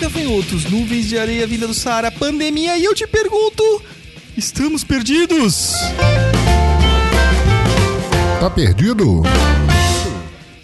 [0.00, 3.62] gafanhotos, nuvens de areia vinda do Saara, pandemia e eu te pergunto:
[4.36, 5.72] estamos perdidos?
[8.40, 9.22] Tá perdido?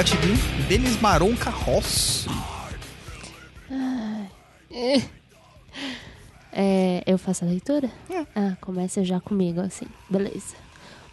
[0.00, 0.34] Gatinho,
[0.66, 2.26] Denis Maronca Ross.
[6.50, 7.90] É, eu faço a leitura?
[8.34, 9.84] Ah, começa já comigo, assim.
[10.08, 10.56] Beleza.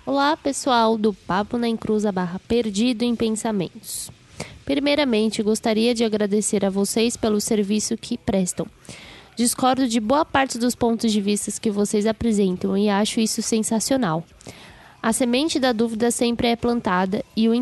[0.05, 4.09] Olá, pessoal do Papo na Encruza barra Perdido em Pensamentos.
[4.63, 8.65] Primeiramente, gostaria de agradecer a vocês pelo serviço que prestam.
[9.35, 14.23] Discordo de boa parte dos pontos de vista que vocês apresentam e acho isso sensacional.
[15.01, 17.53] A semente da dúvida sempre é plantada e o,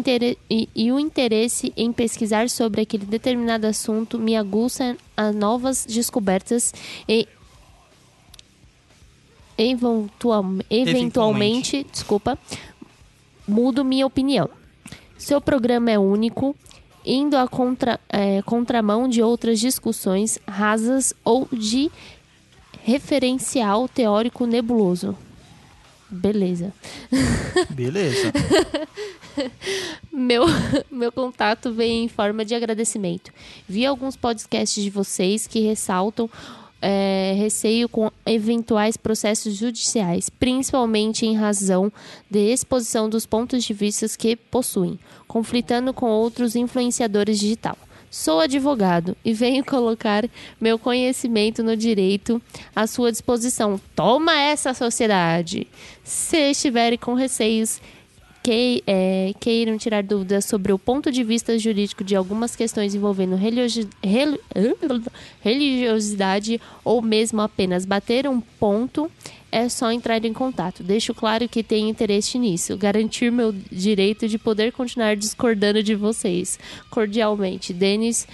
[0.50, 6.74] e- e o interesse em pesquisar sobre aquele determinado assunto me aguça a novas descobertas
[7.08, 7.28] e
[9.58, 12.38] eventual- eventualmente, desculpa,
[13.48, 14.50] mudo minha opinião.
[15.18, 16.56] Seu programa é único,
[17.06, 21.92] indo à contra, é, contramão de outras discussões rasas ou de
[22.84, 25.16] referencial teórico nebuloso.
[26.10, 26.74] Beleza.
[27.70, 28.32] Beleza.
[30.12, 30.46] Meu,
[30.90, 33.32] meu contato vem em forma de agradecimento.
[33.68, 36.30] Vi alguns podcasts de vocês que ressaltam
[36.82, 41.92] é, receio com eventuais processos judiciais, principalmente em razão
[42.30, 47.78] de exposição dos pontos de vista que possuem, conflitando com outros influenciadores digital.
[48.18, 50.24] Sou advogado e venho colocar
[50.60, 52.42] meu conhecimento no direito
[52.74, 53.78] à sua disposição.
[53.94, 55.68] Toma essa sociedade!
[56.02, 57.82] Se estiverem com receios
[58.42, 63.36] que, é, queiram tirar dúvidas sobre o ponto de vista jurídico de algumas questões envolvendo
[63.36, 64.40] religiosi- reli-
[65.44, 69.12] religiosidade ou mesmo apenas bater um ponto,
[69.56, 70.84] é só entrar em contato.
[70.84, 72.76] Deixo claro que tenho interesse nisso.
[72.76, 76.60] Garantir meu direito de poder continuar discordando de vocês.
[76.90, 78.28] Cordialmente, Denis.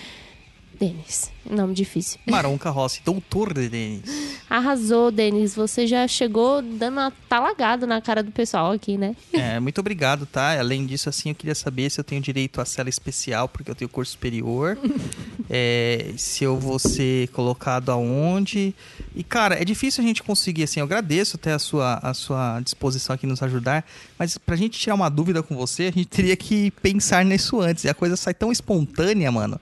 [0.82, 2.20] Denis, nome difícil.
[2.28, 4.02] Maronca Rossi, doutor de Denis.
[4.50, 5.54] Arrasou, Denis.
[5.54, 9.16] Você já chegou dando uma talagada na cara do pessoal aqui, né?
[9.32, 10.60] É, muito obrigado, tá?
[10.60, 13.76] Além disso, assim, eu queria saber se eu tenho direito à cela especial, porque eu
[13.76, 14.76] tenho curso superior.
[15.54, 18.74] É, se eu vou ser colocado aonde.
[19.14, 22.62] E, cara, é difícil a gente conseguir, assim, eu agradeço até a sua, a sua
[22.62, 23.86] disposição aqui nos ajudar,
[24.18, 27.84] mas pra gente tirar uma dúvida com você, a gente teria que pensar nisso antes.
[27.84, 29.60] E a coisa sai tão espontânea, mano,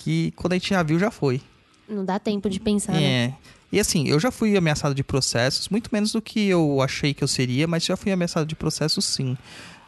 [0.00, 1.40] que quando a gente já viu, já foi.
[1.88, 3.02] Não dá tempo de pensar, né?
[3.02, 3.34] É.
[3.72, 7.22] E assim, eu já fui ameaçado de processos, muito menos do que eu achei que
[7.22, 9.36] eu seria, mas já fui ameaçado de processos sim.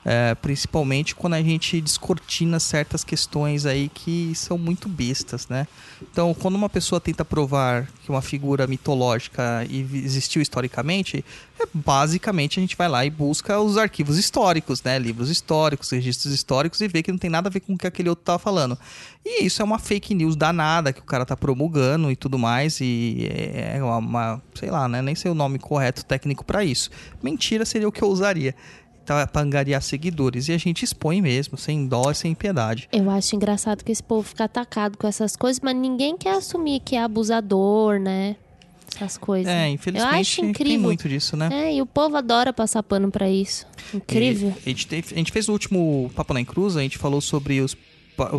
[0.05, 5.69] É, principalmente quando a gente descortina certas questões aí que são muito bestas, né?
[6.11, 11.25] Então, quando uma pessoa tenta provar que uma figura mitológica existiu historicamente,
[11.61, 14.99] é, basicamente a gente vai lá e busca os arquivos históricos, né?
[14.99, 17.87] Livros históricos, registros históricos e vê que não tem nada a ver com o que
[17.87, 18.77] aquele outro tava falando.
[19.25, 22.81] E isso é uma fake news danada que o cara tá promulgando e tudo mais,
[22.81, 25.01] e é uma, uma sei lá, né?
[25.01, 26.91] Nem sei o nome correto técnico para isso.
[27.23, 28.53] Mentira seria o que eu usaria
[29.05, 30.49] tá, pra angariar seguidores.
[30.49, 32.89] E a gente expõe mesmo, sem dó e sem piedade.
[32.93, 36.81] Eu acho engraçado que esse povo fica atacado com essas coisas, mas ninguém quer assumir
[36.81, 38.37] que é abusador, né?
[38.97, 39.51] Essas coisas.
[39.51, 40.73] É, infelizmente Eu acho incrível.
[40.75, 41.49] tem muito disso, né?
[41.51, 43.67] É, e o povo adora passar pano pra isso.
[43.95, 44.55] Incrível.
[44.67, 47.21] E a, gente teve- a gente fez o último Papo na Cruz, a gente falou
[47.23, 47.75] sobre os,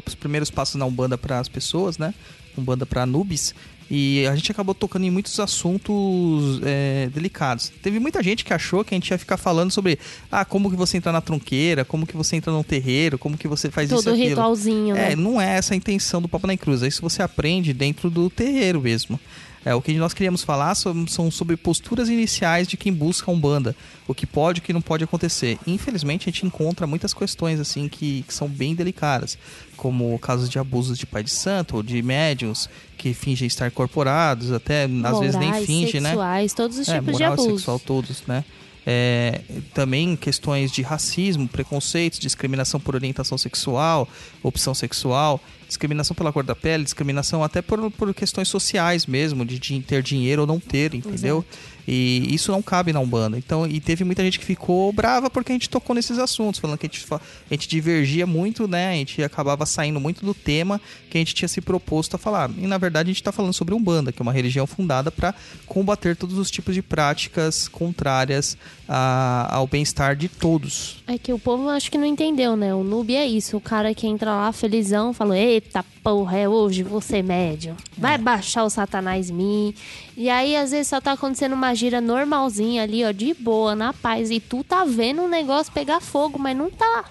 [0.05, 2.13] os primeiros passos na Umbanda para as pessoas, né?
[2.55, 3.55] Umbanda para nubes.
[3.95, 7.71] E a gente acabou tocando em muitos assuntos é, delicados.
[7.81, 9.99] Teve muita gente que achou que a gente ia ficar falando sobre
[10.31, 13.47] ah, como que você entra na tronqueira, como que você entra num terreiro, como que
[13.47, 14.29] você faz isso Todo e aquilo.
[14.29, 15.15] ritualzinho, É, né?
[15.15, 16.81] não é essa a intenção do Papo na Cruz.
[16.81, 19.19] Isso você aprende dentro do terreiro mesmo.
[19.65, 23.33] É, o que nós queríamos falar são, são sobre posturas iniciais de quem busca a
[23.33, 23.75] Umbanda.
[24.07, 25.57] O que pode e o que não pode acontecer.
[25.65, 29.37] Infelizmente, a gente encontra muitas questões assim que, que são bem delicadas.
[29.77, 34.51] Como casos de abusos de pai de santo ou de médiums que fingem estar corporados,
[34.51, 36.09] até às vezes nem Morais, finge, né?
[36.09, 37.55] sexuais, todos os É, tipos de moral e abuso.
[37.57, 38.43] sexual todos, né?
[38.85, 39.39] É,
[39.73, 44.09] também questões de racismo, preconceitos, discriminação por orientação sexual,
[44.43, 45.39] opção sexual,
[45.73, 50.01] discriminação pela cor da pele, discriminação até por, por questões sociais mesmo, de, de ter
[50.01, 51.43] dinheiro ou não ter, entendeu?
[51.87, 53.37] E isso não cabe na Umbanda.
[53.37, 56.77] Então, e teve muita gente que ficou brava porque a gente tocou nesses assuntos, falando
[56.77, 57.19] que a gente, a
[57.53, 58.91] gente divergia muito, né?
[58.91, 62.49] A gente acabava saindo muito do tema que a gente tinha se proposto a falar.
[62.57, 65.35] E na verdade a gente está falando sobre Umbanda, que é uma religião fundada para
[65.65, 68.57] combater todos os tipos de práticas contrárias
[68.87, 71.03] a- ao bem-estar de todos.
[71.07, 72.73] É que o povo acho que não entendeu, né?
[72.73, 73.57] O noob é isso.
[73.57, 77.75] O cara que entra lá felizão, falou: Eita porra, é hoje você médium.
[77.97, 79.75] Vai baixar o satanás em mim.
[80.17, 83.93] E aí, às vezes, só tá acontecendo uma gira normalzinha ali, ó, de boa, na
[83.93, 84.29] paz.
[84.29, 87.05] E tu tá vendo o negócio pegar fogo, mas não tá.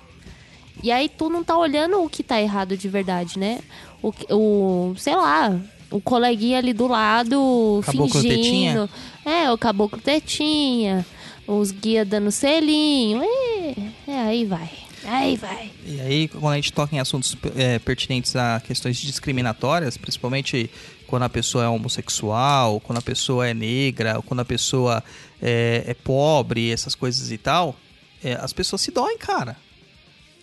[0.83, 3.61] E aí tu não tá olhando o que tá errado de verdade, né?
[4.03, 5.59] O, o sei lá,
[5.91, 8.89] o coleguinha ali do lado Caboclo fingindo.
[8.89, 8.91] tetinha?
[9.25, 11.07] É, o caboclo tetinha.
[11.47, 13.23] Os guia dando selinho.
[13.23, 13.75] É,
[14.09, 14.71] é, aí vai.
[15.05, 15.71] Aí vai.
[15.85, 20.71] E aí, quando a gente toca em assuntos é, pertinentes a questões discriminatórias, principalmente
[21.07, 25.03] quando a pessoa é homossexual, quando a pessoa é negra, quando a pessoa
[25.41, 27.77] é, é pobre, essas coisas e tal,
[28.23, 29.57] é, as pessoas se doem, cara.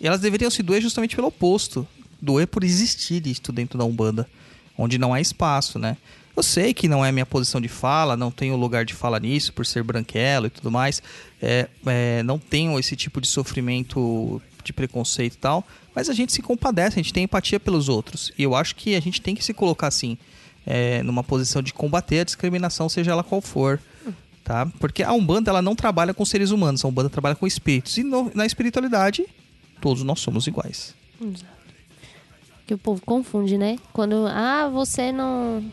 [0.00, 1.86] E elas deveriam se doer justamente pelo oposto.
[2.20, 4.28] Doer por existir isto dentro da Umbanda,
[4.76, 5.96] onde não há espaço, né?
[6.36, 9.52] Eu sei que não é minha posição de fala, não tenho lugar de fala nisso,
[9.52, 11.02] por ser branquelo e tudo mais.
[11.42, 16.32] É, é, não tenho esse tipo de sofrimento de preconceito e tal, mas a gente
[16.32, 18.32] se compadece, a gente tem empatia pelos outros.
[18.38, 20.16] E eu acho que a gente tem que se colocar assim,
[20.66, 23.80] é, numa posição de combater a discriminação, seja ela qual for.
[24.44, 24.66] Tá?
[24.80, 27.96] Porque a Umbanda ela não trabalha com seres humanos, a Umbanda trabalha com espíritos.
[27.98, 29.24] E no- na espiritualidade,
[29.80, 30.94] todos nós somos iguais.
[32.66, 33.78] Que o povo confunde, né?
[33.92, 35.64] Quando, ah, você não.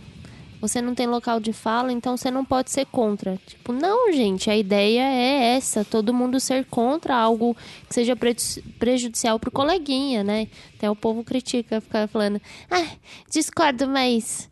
[0.59, 3.39] Você não tem local de fala, então você não pode ser contra.
[3.45, 7.55] Tipo, não, gente, a ideia é essa: todo mundo ser contra algo
[7.87, 8.35] que seja pre-
[8.79, 10.47] prejudicial pro coleguinha, né?
[10.75, 12.87] Até o povo critica, fica falando, ah,
[13.29, 14.49] discordo, mas.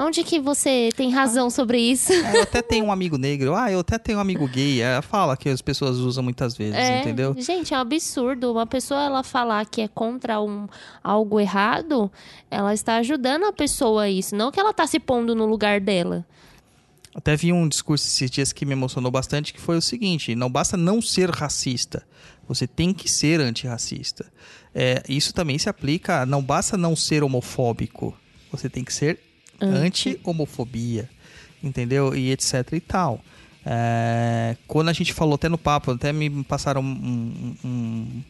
[0.00, 2.12] Onde que você tem razão sobre isso?
[2.12, 4.80] É, eu até tenho um amigo negro, ah, eu até tenho um amigo gay.
[4.80, 7.34] É, fala que as pessoas usam muitas vezes, É, entendeu?
[7.36, 8.52] Gente, é um absurdo.
[8.52, 10.68] Uma pessoa ela falar que é contra um,
[11.02, 12.10] algo errado,
[12.48, 15.80] ela está ajudando a pessoa a isso, não que ela está se pondo no lugar
[15.80, 16.24] dela.
[17.12, 20.48] Até vi um discurso esses dias que me emocionou bastante, que foi o seguinte: não
[20.48, 22.06] basta não ser racista,
[22.46, 24.30] você tem que ser antirracista.
[24.72, 28.16] É, isso também se aplica, não basta não ser homofóbico,
[28.52, 29.18] você tem que ser
[29.60, 31.08] anti-homofobia,
[31.62, 32.14] entendeu?
[32.14, 33.20] E etc e tal.
[33.66, 36.84] É, quando a gente falou até no papo, até me passaram um,
[37.64, 38.22] um- um-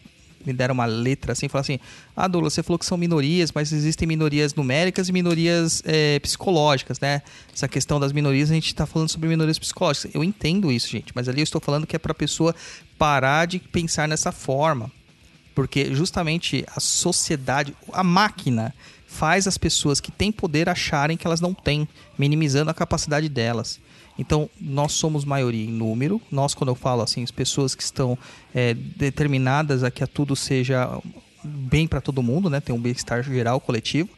[0.46, 1.78] me deram uma letra assim, falaram assim:
[2.16, 6.98] Ah, Douglas, você falou que são minorias, mas existem minorias numéricas e minorias é, psicológicas,
[7.00, 7.22] né?
[7.54, 10.12] Essa questão das minorias, a gente tá falando sobre minorias psicológicas.
[10.14, 12.54] Eu entendo isso, gente, mas ali eu estou falando que é pra pessoa
[12.96, 14.90] parar de pensar nessa forma.
[15.54, 18.72] Porque justamente a sociedade, a máquina,
[19.08, 21.88] faz as pessoas que têm poder acharem que elas não têm,
[22.18, 23.80] minimizando a capacidade delas.
[24.18, 26.20] Então, nós somos maioria em número.
[26.30, 28.18] Nós, quando eu falo assim, as pessoas que estão
[28.54, 31.00] é, determinadas a que a tudo seja
[31.42, 32.60] bem para todo mundo, né?
[32.60, 34.10] Tem um bem-estar geral, coletivo,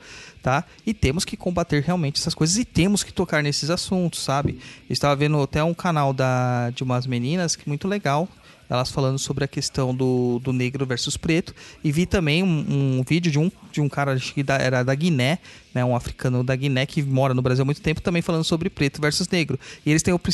[0.43, 0.65] tá?
[0.85, 4.59] E temos que combater realmente essas coisas e temos que tocar nesses assuntos, sabe?
[4.89, 8.29] Eu estava vendo até um canal da, de umas meninas que muito legal,
[8.71, 11.53] elas falando sobre a questão do, do negro versus preto.
[11.83, 14.95] E vi também um, um vídeo de um, de um cara que da, era da
[14.95, 15.41] Guiné,
[15.75, 18.71] né, um africano da Guiné que mora no Brasil há muito tempo, também falando sobre
[18.71, 19.59] preto versus negro.
[19.85, 20.31] E eles têm op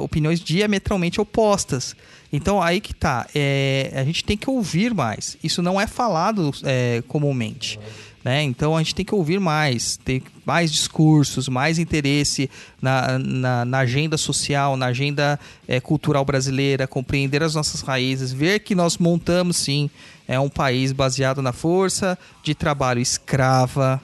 [0.00, 1.94] opiniões diametralmente opostas.
[2.32, 5.36] Então aí que tá, é, a gente tem que ouvir mais.
[5.44, 7.78] Isso não é falado é, comumente.
[8.24, 8.42] Né?
[8.42, 12.50] Então a gente tem que ouvir mais, ter mais discursos, mais interesse
[12.80, 15.38] na, na, na agenda social, na agenda
[15.68, 19.90] é, cultural brasileira, compreender as nossas raízes, ver que nós montamos sim
[20.26, 24.00] é um país baseado na força de trabalho escrava,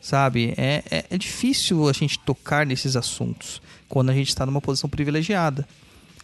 [0.00, 0.54] sabe?
[0.56, 3.60] É, é, é difícil a gente tocar nesses assuntos
[3.90, 5.68] quando a gente está numa posição privilegiada.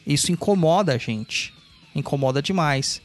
[0.07, 1.53] Isso incomoda a gente,
[1.95, 3.03] incomoda demais.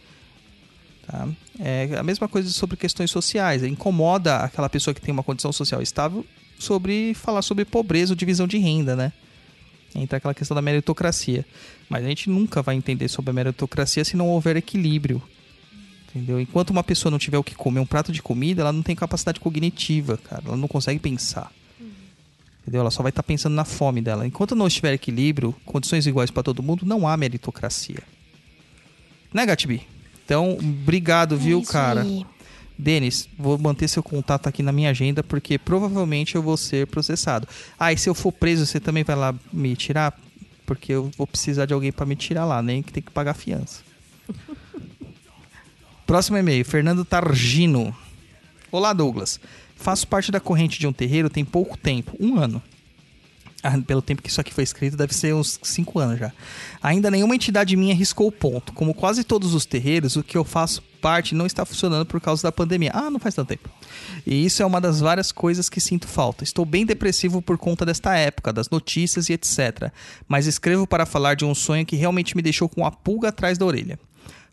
[1.08, 1.28] Tá?
[1.60, 3.64] É a mesma coisa sobre questões sociais.
[3.64, 6.26] Incomoda aquela pessoa que tem uma condição social estável
[6.58, 9.12] sobre falar sobre pobreza ou divisão de renda, né?
[9.94, 11.46] Entra aquela questão da meritocracia.
[11.90, 15.22] Mas a gente nunca vai entender sobre a meritocracia se não houver equilíbrio.
[16.10, 16.40] Entendeu?
[16.40, 18.96] Enquanto uma pessoa não tiver o que comer, um prato de comida, ela não tem
[18.96, 20.44] capacidade cognitiva, cara.
[20.46, 21.52] Ela não consegue pensar.
[22.62, 22.82] Entendeu?
[22.82, 24.26] Ela só vai estar tá pensando na fome dela.
[24.26, 28.02] Enquanto não estiver equilíbrio, condições iguais para todo mundo, não há meritocracia.
[29.34, 29.95] Né, Gatbi?
[30.26, 32.02] Então, obrigado, viu, Isso cara?
[32.02, 32.26] aí.
[32.78, 37.48] Denis, vou manter seu contato aqui na minha agenda porque provavelmente eu vou ser processado.
[37.80, 40.20] Ah, e se eu for preso, você também vai lá me tirar?
[40.66, 43.34] Porque eu vou precisar de alguém para me tirar lá, nem que tem que pagar
[43.34, 43.82] fiança.
[46.06, 47.96] Próximo e-mail, Fernando Targino.
[48.72, 49.40] Olá, Douglas.
[49.76, 52.62] Faço parte da corrente de um terreiro tem pouco tempo, um ano.
[53.68, 56.32] Ah, pelo tempo que isso aqui foi escrito, deve ser uns 5 anos já.
[56.84, 58.72] Ainda nenhuma entidade minha riscou o ponto.
[58.74, 62.44] Como quase todos os terreiros, o que eu faço parte não está funcionando por causa
[62.44, 62.92] da pandemia.
[62.94, 63.68] Ah, não faz tanto tempo.
[64.24, 66.44] E isso é uma das várias coisas que sinto falta.
[66.44, 69.92] Estou bem depressivo por conta desta época, das notícias e etc.
[70.28, 73.58] Mas escrevo para falar de um sonho que realmente me deixou com a pulga atrás
[73.58, 74.00] da orelha.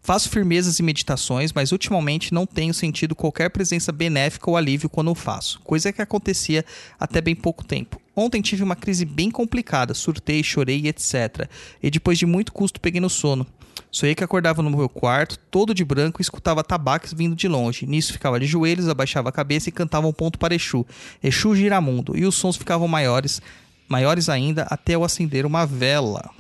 [0.05, 5.13] Faço firmezas e meditações, mas ultimamente não tenho sentido qualquer presença benéfica ou alívio quando
[5.13, 6.65] o faço, coisa que acontecia
[6.99, 8.03] até bem pouco tempo.
[8.15, 11.49] Ontem tive uma crise bem complicada, surtei, chorei, etc.
[11.81, 13.47] E depois de muito custo peguei no sono.
[13.93, 17.87] Sonhei que acordava no meu quarto, todo de branco, e escutava tabaques vindo de longe.
[17.87, 20.85] Nisso ficava de joelhos, abaixava a cabeça e cantava um ponto para Exu.
[21.23, 22.19] Exu Giramundo.
[22.19, 23.41] E os sons ficavam maiores,
[23.89, 26.31] maiores ainda, até eu acender uma vela.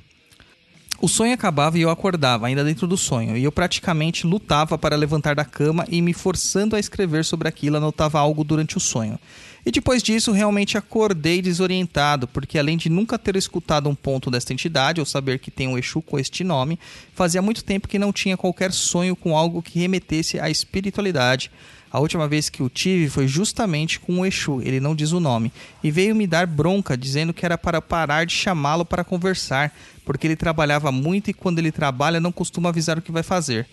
[1.02, 4.94] O sonho acabava e eu acordava, ainda dentro do sonho, e eu praticamente lutava para
[4.94, 9.18] levantar da cama e me forçando a escrever sobre aquilo, anotava algo durante o sonho.
[9.66, 14.52] E depois disso, realmente acordei desorientado, porque além de nunca ter escutado um ponto desta
[14.52, 16.78] entidade, ou saber que tem um Exu com este nome,
[17.12, 21.50] fazia muito tempo que não tinha qualquer sonho com algo que remetesse à espiritualidade.
[21.92, 25.20] A última vez que o tive foi justamente com o Exu, ele não diz o
[25.20, 25.52] nome,
[25.84, 30.26] e veio me dar bronca dizendo que era para parar de chamá-lo para conversar, porque
[30.26, 33.68] ele trabalhava muito e quando ele trabalha não costuma avisar o que vai fazer.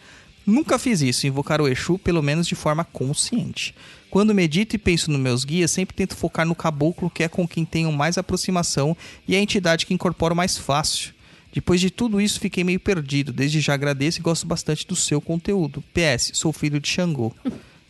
[0.45, 3.73] Nunca fiz isso, invocar o Exu, pelo menos de forma consciente.
[4.09, 7.47] Quando medito e penso nos meus guias, sempre tento focar no caboclo, que é com
[7.47, 8.97] quem tenho mais aproximação
[9.27, 11.13] e a entidade que incorporo mais fácil.
[11.53, 13.31] Depois de tudo isso, fiquei meio perdido.
[13.31, 15.83] Desde já agradeço e gosto bastante do seu conteúdo.
[15.93, 17.33] PS, sou filho de Xangô.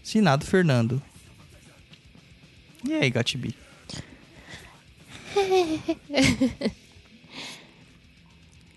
[0.09, 0.99] Sinado Fernando.
[2.83, 3.55] E aí, Gatibi?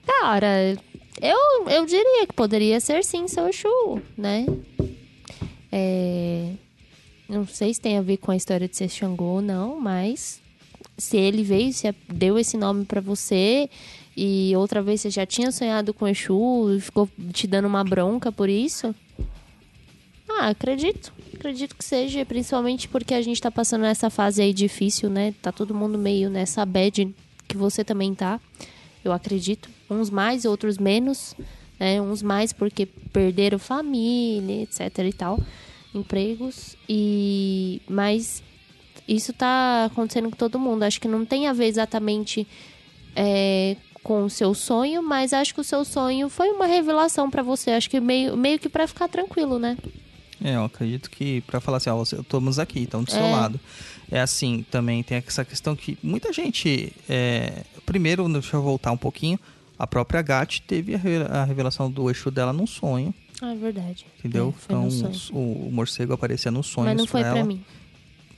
[0.05, 0.77] Cara,
[1.23, 4.45] eu, eu diria que poderia ser sim seu Exu, né?
[5.73, 6.53] É,
[7.27, 10.39] não sei se tem a ver com a história de ser Xangô ou não, mas
[10.99, 13.71] se ele veio, se deu esse nome pra você
[14.15, 18.31] e outra vez você já tinha sonhado com Exu e ficou te dando uma bronca
[18.31, 18.95] por isso,
[20.39, 21.13] ah, acredito.
[21.35, 25.35] Acredito que seja, principalmente porque a gente tá passando nessa fase aí difícil, né?
[25.43, 27.15] Tá todo mundo meio nessa bad
[27.49, 28.41] que você também tá.
[29.05, 29.69] Eu acredito.
[29.91, 31.35] Uns mais, outros menos.
[31.79, 32.01] Né?
[32.01, 35.41] Uns mais porque perderam família, etc e tal.
[35.95, 36.77] Empregos.
[36.89, 37.83] E...
[37.89, 38.43] Mas
[39.07, 40.85] isso tá acontecendo com todo mundo.
[40.85, 42.47] Acho que não tem a ver exatamente
[43.17, 47.43] é, com o seu sonho, mas acho que o seu sonho foi uma revelação pra
[47.43, 47.73] você.
[47.73, 49.77] Acho que meio, meio que pra ficar tranquilo, né?
[50.45, 53.31] É, eu acredito que para falar assim, ó, você, estamos aqui, estamos do seu É.
[53.33, 53.61] lado.
[54.11, 56.93] É assim, também tem essa questão que muita gente.
[57.09, 59.39] é, primeiro, deixa eu voltar um pouquinho.
[59.79, 63.57] A própria Gat teve a, re- a revelação do Exu dela num sonho, Ah, é
[63.57, 64.05] verdade.
[64.19, 64.55] entendeu?
[64.59, 65.15] É, então sonho.
[65.33, 66.91] O, o morcego aparecia nos sonhos.
[66.91, 67.65] Mas não foi pra mim.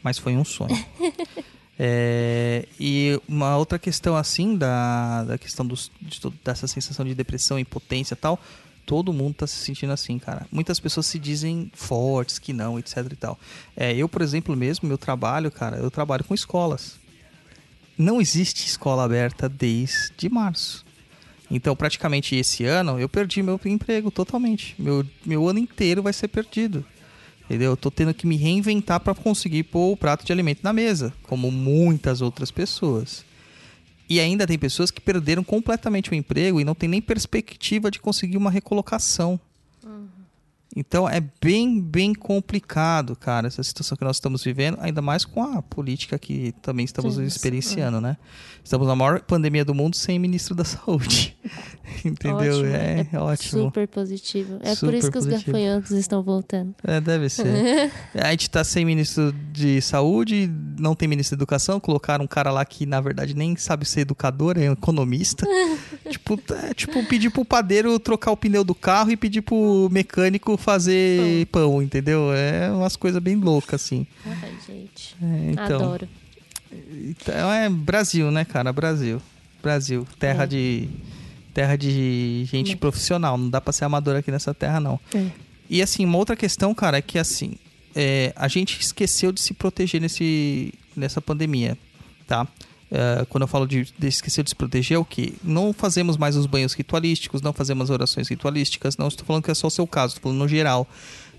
[0.03, 0.71] Mas foi um sonho.
[1.77, 7.59] É, e uma outra questão assim, da, da questão dos, de dessa sensação de depressão,
[7.59, 8.39] impotência e tal,
[8.87, 10.47] todo mundo tá se sentindo assim, cara.
[10.51, 13.39] Muitas pessoas se dizem fortes, que não, etc e tal.
[13.77, 16.97] É, eu, por exemplo, mesmo, meu trabalho, cara, eu trabalho com escolas.
[17.97, 20.85] Não existe escola aberta desde março.
[21.51, 24.75] Então, praticamente esse ano, eu perdi meu emprego totalmente.
[24.79, 26.85] Meu, meu ano inteiro vai ser perdido.
[27.45, 27.73] Entendeu?
[27.73, 31.13] Eu tô tendo que me reinventar para conseguir pôr o prato de alimento na mesa,
[31.25, 33.25] como muitas outras pessoas.
[34.09, 38.01] E ainda tem pessoas que perderam completamente o emprego e não tem nem perspectiva de
[38.01, 39.41] conseguir uma recolocação.
[40.77, 45.43] Então é bem, bem complicado, cara, essa situação que nós estamos vivendo, ainda mais com
[45.43, 48.17] a política que também estamos Sim, experienciando, né?
[48.63, 51.37] Estamos na maior pandemia do mundo sem ministro da saúde.
[52.05, 52.57] Entendeu?
[52.57, 53.63] Ótimo, é, ótimo.
[53.65, 54.59] Super positivo.
[54.63, 55.53] É por Super isso que os positivo.
[55.53, 56.75] gafanhotos estão voltando.
[56.83, 57.47] É, deve ser.
[58.15, 62.51] a gente tá sem ministro de saúde, não tem ministro da educação, colocaram um cara
[62.51, 65.47] lá que, na verdade, nem sabe ser educador, é um economista.
[66.09, 70.57] tipo, é, tipo, pedir pro padeiro trocar o pneu do carro e pedir pro mecânico
[70.65, 72.33] fazer pão, entendeu?
[72.33, 74.07] É umas coisas bem loucas, assim.
[74.27, 75.15] Ai, gente.
[75.23, 76.09] É, então, Adoro.
[76.73, 78.73] então é Brasil, né, cara?
[78.73, 79.21] Brasil.
[79.63, 80.07] Brasil.
[80.19, 80.47] Terra É.
[80.47, 80.89] de.
[81.53, 83.39] Terra de gente profissional.
[83.39, 84.99] Não dá pra ser amador aqui nessa terra, não.
[85.15, 85.27] É.
[85.71, 87.55] E assim, uma outra questão, cara, é que assim,
[87.95, 91.79] é, a gente esqueceu de se proteger nesse, nessa pandemia,
[92.27, 92.47] tá?
[92.91, 95.35] É, quando eu falo de, de esquecer de se proteger, é o que?
[95.43, 99.55] Não fazemos mais os banhos ritualísticos, não fazemos orações ritualísticas, não estou falando que é
[99.55, 100.87] só o seu caso, estou falando no geral.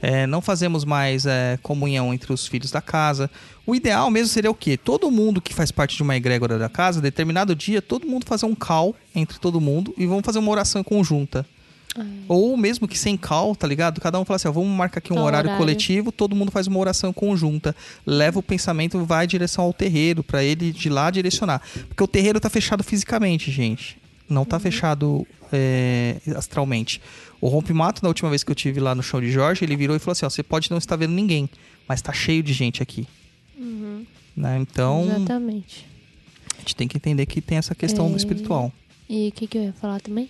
[0.02, 3.29] É, não fazemos mais é, comunhão entre os filhos da casa.
[3.66, 4.77] O ideal mesmo seria o quê?
[4.77, 8.46] Todo mundo que faz parte de uma egrégora da casa, determinado dia, todo mundo fazer
[8.46, 11.46] um call entre todo mundo e vamos fazer uma oração conjunta.
[12.27, 14.01] Ou mesmo que sem call, tá ligado?
[14.01, 15.65] Cada um fala assim, ó, vamos marcar aqui um Tal horário, horário.
[15.65, 17.74] coletivo, todo mundo faz uma oração conjunta.
[18.05, 21.61] Leva o pensamento, vai em direção ao terreiro, pra ele de lá direcionar.
[21.87, 23.98] Porque o terreiro tá fechado fisicamente, gente.
[24.27, 27.00] Não tá fechado é, astralmente.
[27.39, 29.95] O rompe-mato, da última vez que eu tive lá no chão de Jorge, ele virou
[29.95, 31.50] e falou assim, ó, você pode não estar vendo ninguém,
[31.87, 33.07] mas tá cheio de gente aqui.
[34.35, 34.57] Né?
[34.59, 35.85] Então, Exatamente.
[36.57, 38.15] a gente tem que entender que tem essa questão É.
[38.17, 38.71] espiritual.
[39.09, 40.29] E o que, que eu ia falar também?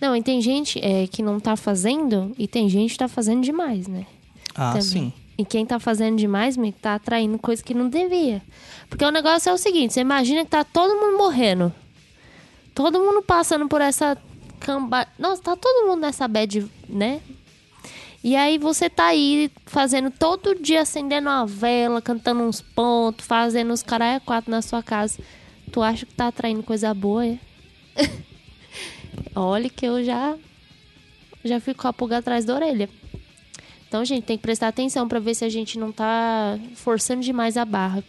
[0.00, 3.42] Não, e tem gente é, que não tá fazendo e tem gente que tá fazendo
[3.42, 4.06] demais, né?
[4.54, 4.82] Ah, também.
[4.82, 5.12] sim.
[5.36, 8.40] E quem tá fazendo demais, meio que tá atraindo coisa que não devia.
[8.88, 11.74] Porque o negócio é o seguinte, você imagina que tá todo mundo morrendo.
[12.74, 14.16] Todo mundo passando por essa
[14.60, 15.06] camba...
[15.18, 17.20] Nossa, tá todo mundo nessa bad, né?
[18.22, 23.72] E aí você tá aí fazendo todo dia acendendo uma vela, cantando uns pontos, fazendo
[23.72, 25.18] os caralho quatro na sua casa.
[25.70, 27.38] Tu acha que tá atraindo coisa boa, é?
[29.34, 30.36] Olha que eu já
[31.44, 32.88] já fico com a pulga atrás da orelha.
[33.86, 37.56] Então, gente, tem que prestar atenção para ver se a gente não tá forçando demais
[37.56, 38.02] a barra.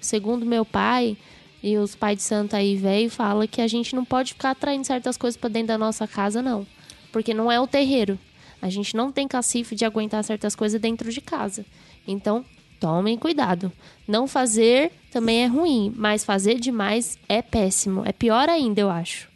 [0.00, 1.16] Segundo meu pai
[1.62, 4.86] e os pais de santo aí velho fala que a gente não pode ficar atraindo
[4.86, 6.66] certas coisas para dentro da nossa casa não,
[7.12, 8.18] porque não é o terreiro.
[8.60, 11.64] A gente não tem cacife de aguentar certas coisas dentro de casa.
[12.06, 12.44] Então,
[12.78, 13.72] tomem cuidado.
[14.06, 18.02] Não fazer também é ruim, mas fazer demais é péssimo.
[18.04, 19.29] É pior ainda, eu acho.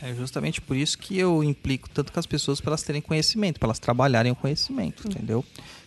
[0.00, 3.58] É justamente por isso que eu implico tanto com as pessoas para elas terem conhecimento,
[3.58, 5.44] para elas trabalharem o conhecimento, entendeu?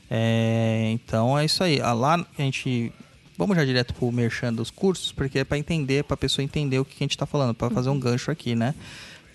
[0.09, 1.79] É, então é isso aí.
[1.81, 2.91] Ah, Lá a gente.
[3.37, 6.77] Vamos já direto pro merchan dos cursos, porque é para entender, para a pessoa entender
[6.77, 8.75] o que a gente está falando, para fazer um gancho aqui, né?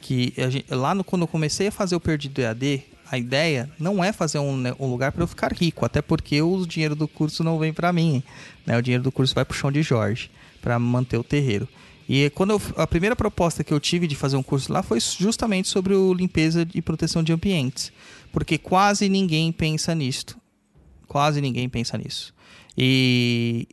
[0.00, 3.68] Que a gente- lá no, quando eu comecei a fazer o Perdido EAD, a ideia
[3.80, 6.94] não é fazer um, ne- um lugar para eu ficar rico, até porque o dinheiro
[6.94, 8.22] do curso não vem para mim,
[8.64, 8.76] né?
[8.78, 10.30] O dinheiro do curso vai pro chão de Jorge,
[10.62, 11.66] para manter o terreiro.
[12.08, 15.00] E quando eu, a primeira proposta que eu tive de fazer um curso lá foi
[15.00, 17.92] justamente sobre o limpeza e proteção de ambientes,
[18.32, 20.38] porque quase ninguém pensa nisto.
[21.08, 22.34] Quase ninguém pensa nisso.
[22.76, 23.66] E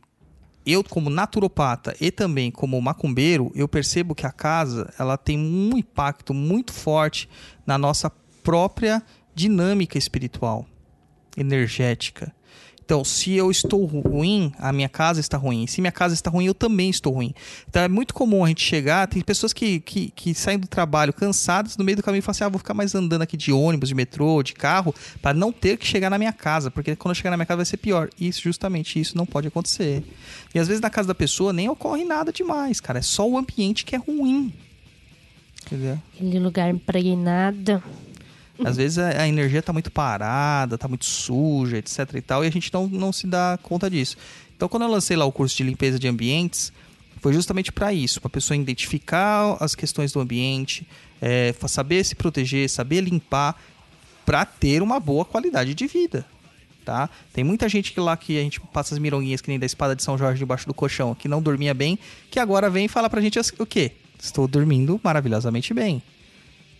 [0.66, 5.76] eu como naturopata e também como macumbeiro, eu percebo que a casa, ela tem um
[5.76, 7.28] impacto muito forte
[7.66, 8.10] na nossa
[8.42, 9.02] própria
[9.34, 10.66] dinâmica espiritual,
[11.36, 12.34] energética.
[12.84, 15.66] Então, se eu estou ruim, a minha casa está ruim.
[15.66, 17.34] Se minha casa está ruim, eu também estou ruim.
[17.68, 19.08] Então, é muito comum a gente chegar.
[19.08, 22.44] Tem pessoas que, que, que saem do trabalho cansadas, no meio do caminho falam assim:
[22.44, 25.78] ah, vou ficar mais andando aqui de ônibus, de metrô, de carro, para não ter
[25.78, 28.10] que chegar na minha casa, porque quando eu chegar na minha casa vai ser pior.
[28.20, 30.04] Isso, justamente, isso não pode acontecer.
[30.54, 32.98] E às vezes na casa da pessoa nem ocorre nada demais, cara.
[32.98, 34.52] É só o ambiente que é ruim.
[35.66, 35.98] Entendeu?
[36.14, 37.82] Aquele lugar impregnado.
[38.62, 42.48] Às vezes a, a energia tá muito parada, tá muito suja, etc e tal, e
[42.48, 44.16] a gente não, não se dá conta disso.
[44.56, 46.72] Então, quando eu lancei lá o curso de limpeza de ambientes,
[47.20, 50.86] foi justamente para isso, para a pessoa identificar as questões do ambiente,
[51.20, 53.56] é, saber se proteger, saber limpar,
[54.24, 56.24] para ter uma boa qualidade de vida.
[56.84, 57.08] Tá?
[57.32, 59.96] Tem muita gente que lá que a gente passa as mironguinhas que nem da espada
[59.96, 61.98] de São Jorge debaixo do colchão, que não dormia bem,
[62.30, 63.92] que agora vem e fala pra gente o quê?
[64.18, 66.02] Estou dormindo maravilhosamente bem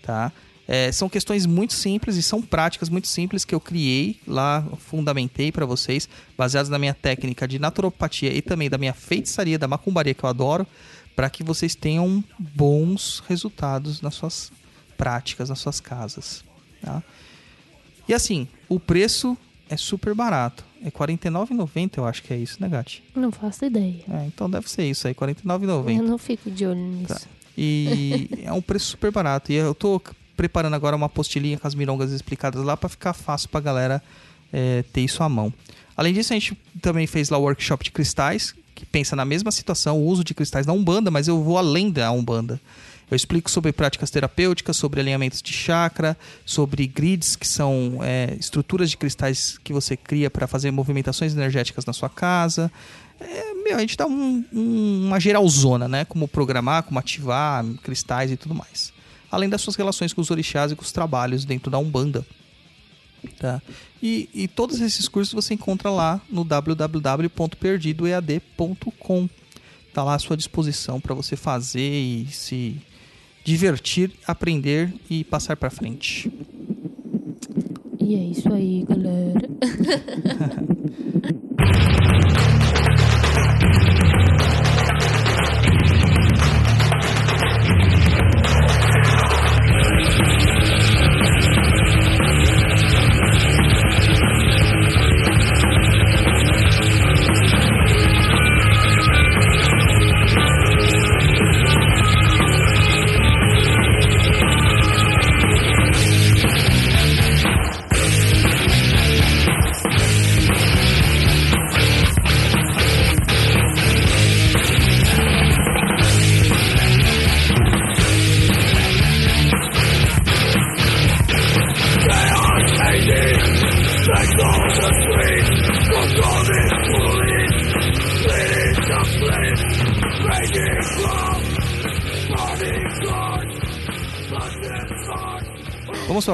[0.05, 0.31] tá?
[0.67, 5.53] É, são questões muito simples e são práticas muito simples que eu criei lá, fundamentei
[5.53, 10.15] para vocês, baseadas na minha técnica de naturopatia e também da minha feitiçaria, da macumbaria
[10.15, 10.67] que eu adoro,
[11.15, 14.51] para que vocês tenham bons resultados nas suas
[14.97, 16.45] práticas nas suas casas.
[16.81, 17.03] Tá?
[18.09, 19.37] E assim, o preço
[19.69, 20.65] é super barato.
[20.83, 23.03] É R$ 49,90, eu acho que é isso, né, Gati?
[23.15, 24.03] Não faço ideia.
[24.11, 26.03] É, então deve ser isso aí, R$ Eu 49,90.
[26.03, 27.15] não fico de olho nisso.
[27.15, 27.21] Tá.
[27.57, 29.51] E é um preço super barato.
[29.51, 30.01] E eu tô
[30.37, 34.03] preparando agora uma apostilinha com as mirongas explicadas lá para ficar fácil pra galera
[34.53, 35.53] é, ter isso à mão.
[35.97, 39.51] Além disso, a gente também fez lá o workshop de cristais, que pensa na mesma
[39.53, 42.61] situação, o uso de cristais na Umbanda, mas eu vou além da Umbanda.
[43.11, 48.91] Eu explico sobre práticas terapêuticas, sobre alinhamentos de chakra, sobre grids, que são é, estruturas
[48.91, 52.73] de cristais que você cria para fazer movimentações energéticas na sua casa.
[53.21, 56.05] É, meu, a gente dá um- um- uma geralzona, né?
[56.07, 58.93] Como programar, como ativar cristais e tudo mais.
[59.35, 62.25] Além das suas relações com os orixás e com os trabalhos dentro da Umbanda.
[63.39, 63.63] Tá?
[64.03, 69.29] E, e todos esses cursos você encontra lá no www.perdidoead.com.
[69.93, 72.77] Tá lá à sua disposição para você fazer e se
[73.43, 76.31] divertir, aprender e passar para frente.
[78.01, 79.41] E é isso aí, galera.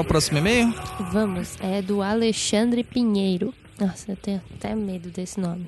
[0.00, 0.72] Vamos para o próximo e-mail?
[1.12, 3.52] Vamos, é do Alexandre Pinheiro.
[3.78, 5.66] Nossa, eu tenho até medo desse nome.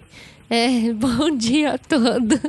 [0.48, 2.40] É, bom dia a todos.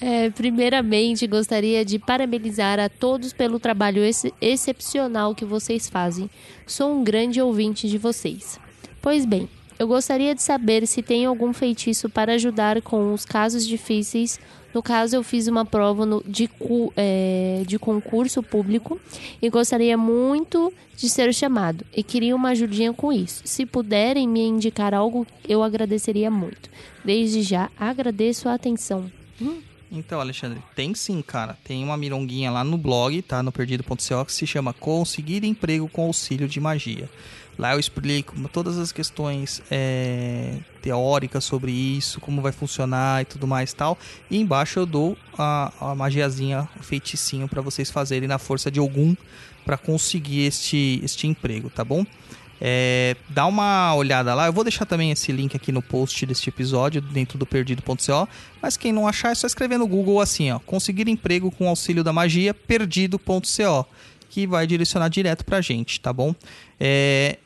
[0.00, 6.30] É, primeiramente, gostaria de parabenizar a todos pelo trabalho ex- excepcional que vocês fazem.
[6.66, 8.60] Sou um grande ouvinte de vocês.
[9.02, 13.66] Pois bem, eu gostaria de saber se tem algum feitiço para ajudar com os casos
[13.66, 14.38] difíceis.
[14.74, 16.50] No caso, eu fiz uma prova no- de,
[16.96, 19.00] é, de concurso público
[19.40, 23.42] e gostaria muito de ser chamado e queria uma ajudinha com isso.
[23.44, 26.68] Se puderem me indicar algo, eu agradeceria muito.
[27.04, 29.10] Desde já, agradeço a atenção.
[29.92, 31.56] Então, Alexandre, tem sim, cara.
[31.62, 33.42] Tem uma mironguinha lá no blog, tá?
[33.44, 37.08] No perdido.co, que se chama Conseguir Emprego com Auxílio de Magia.
[37.58, 43.46] Lá eu explico todas as questões é, teóricas sobre isso, como vai funcionar e tudo
[43.46, 43.98] mais tal.
[44.30, 48.80] E embaixo eu dou a, a magiazinha, o feiticinho para vocês fazerem na força de
[48.80, 49.14] algum
[49.64, 52.04] para conseguir este, este emprego, tá bom?
[52.60, 54.46] É, dá uma olhada lá.
[54.46, 58.28] Eu vou deixar também esse link aqui no post deste episódio, dentro do perdido.co.
[58.62, 60.58] Mas quem não achar, é só escrever no Google assim, ó.
[60.60, 63.86] Conseguir emprego com auxílio da magia, perdido.co.
[64.30, 66.34] Que vai direcionar direto pra gente, tá bom?
[66.80, 67.38] É,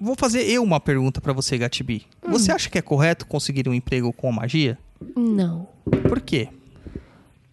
[0.00, 2.06] Vou fazer eu uma pergunta pra você, Gatibi.
[2.22, 4.78] Você acha que é correto conseguir um emprego com a magia?
[5.16, 5.68] Não.
[6.08, 6.48] Por quê?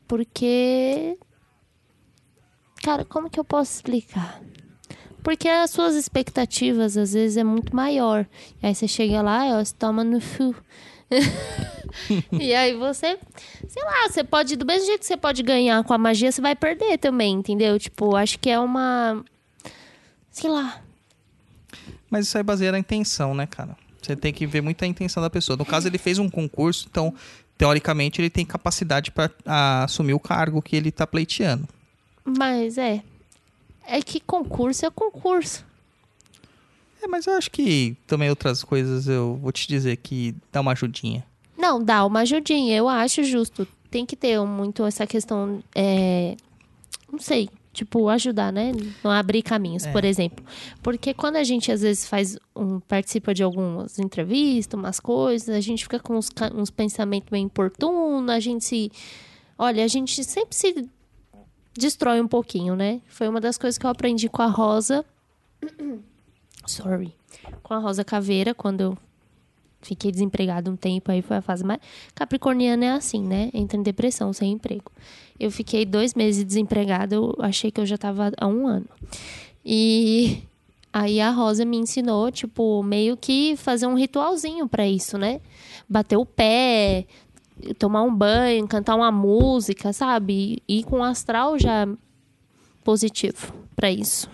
[0.07, 1.17] Porque.
[2.83, 4.41] Cara, como que eu posso explicar?
[5.23, 8.27] Porque as suas expectativas às vezes é muito maior.
[8.61, 10.53] E aí você chega lá e ó, você toma no fu.
[12.31, 13.17] e aí você,
[13.67, 16.41] sei lá, você pode, do mesmo jeito que você pode ganhar com a magia, você
[16.41, 17.79] vai perder também, entendeu?
[17.79, 19.23] Tipo, acho que é uma.
[20.29, 20.81] Sei lá.
[22.13, 23.75] Mas isso aí baseia na intenção, né, cara?
[23.99, 25.57] Você tem que ver muito a intenção da pessoa.
[25.57, 27.11] No caso, ele fez um concurso, então,
[27.57, 29.31] teoricamente, ele tem capacidade para
[29.83, 31.67] assumir o cargo que ele tá pleiteando.
[32.23, 33.01] Mas é.
[33.87, 35.65] É que concurso é concurso.
[37.01, 40.73] É, mas eu acho que também outras coisas eu vou te dizer que dá uma
[40.73, 41.25] ajudinha.
[41.57, 43.67] Não, dá uma ajudinha, eu acho justo.
[43.89, 46.37] Tem que ter muito essa questão, é,
[47.11, 48.71] não sei, tipo, ajudar, né?
[49.03, 49.91] Não abrir caminhos, É.
[49.91, 50.45] por exemplo.
[50.81, 55.59] Porque quando a gente às vezes faz um, participa de algumas entrevistas, umas coisas, a
[55.59, 58.91] gente fica com uns, uns pensamentos bem importunos, a gente se.
[59.57, 60.87] Olha, a gente sempre se
[61.73, 63.01] destrói um pouquinho, né?
[63.07, 65.03] Foi uma das coisas que eu aprendi com a Rosa.
[66.65, 67.13] Sorry.
[67.61, 68.97] Com a Rosa Caveira, quando eu
[69.83, 71.79] fiquei desempregada um tempo, aí foi a fase mais.
[72.15, 73.49] Capricorniana é assim, né?
[73.53, 74.91] Entra em depressão, sem emprego.
[75.39, 78.87] Eu fiquei dois meses desempregada, eu achei que eu já tava há um ano.
[79.65, 80.43] E
[80.91, 85.41] aí a Rosa me ensinou, tipo, meio que fazer um ritualzinho pra isso, né?
[85.87, 87.05] Bater o pé,
[87.77, 90.61] tomar um banho, cantar uma música, sabe?
[90.67, 91.87] E com o astral já
[92.83, 94.29] positivo para isso.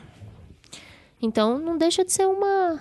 [1.22, 2.80] Então não deixa de ser uma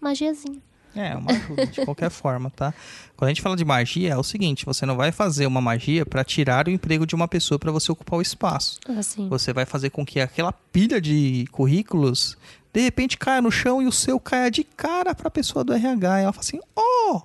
[0.00, 0.60] magiazinha.
[0.96, 2.72] É, uma ajuda, de qualquer forma, tá?
[3.16, 6.06] Quando a gente fala de magia, é o seguinte: você não vai fazer uma magia
[6.06, 8.78] para tirar o emprego de uma pessoa para você ocupar o espaço.
[8.96, 9.28] Assim.
[9.28, 12.36] Você vai fazer com que aquela pilha de currículos
[12.72, 15.72] de repente caia no chão e o seu caia de cara para a pessoa do
[15.72, 16.20] RH.
[16.20, 17.22] E ela fala assim: Oh,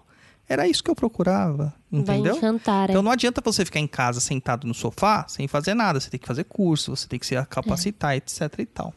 [0.47, 1.73] era isso que eu procurava.
[1.91, 2.33] Entendeu?
[2.33, 2.91] Vai encantar, é.
[2.91, 5.99] Então não adianta você ficar em casa sentado no sofá sem fazer nada.
[5.99, 8.93] Você tem que fazer curso, você tem que se capacitar, etc e tal.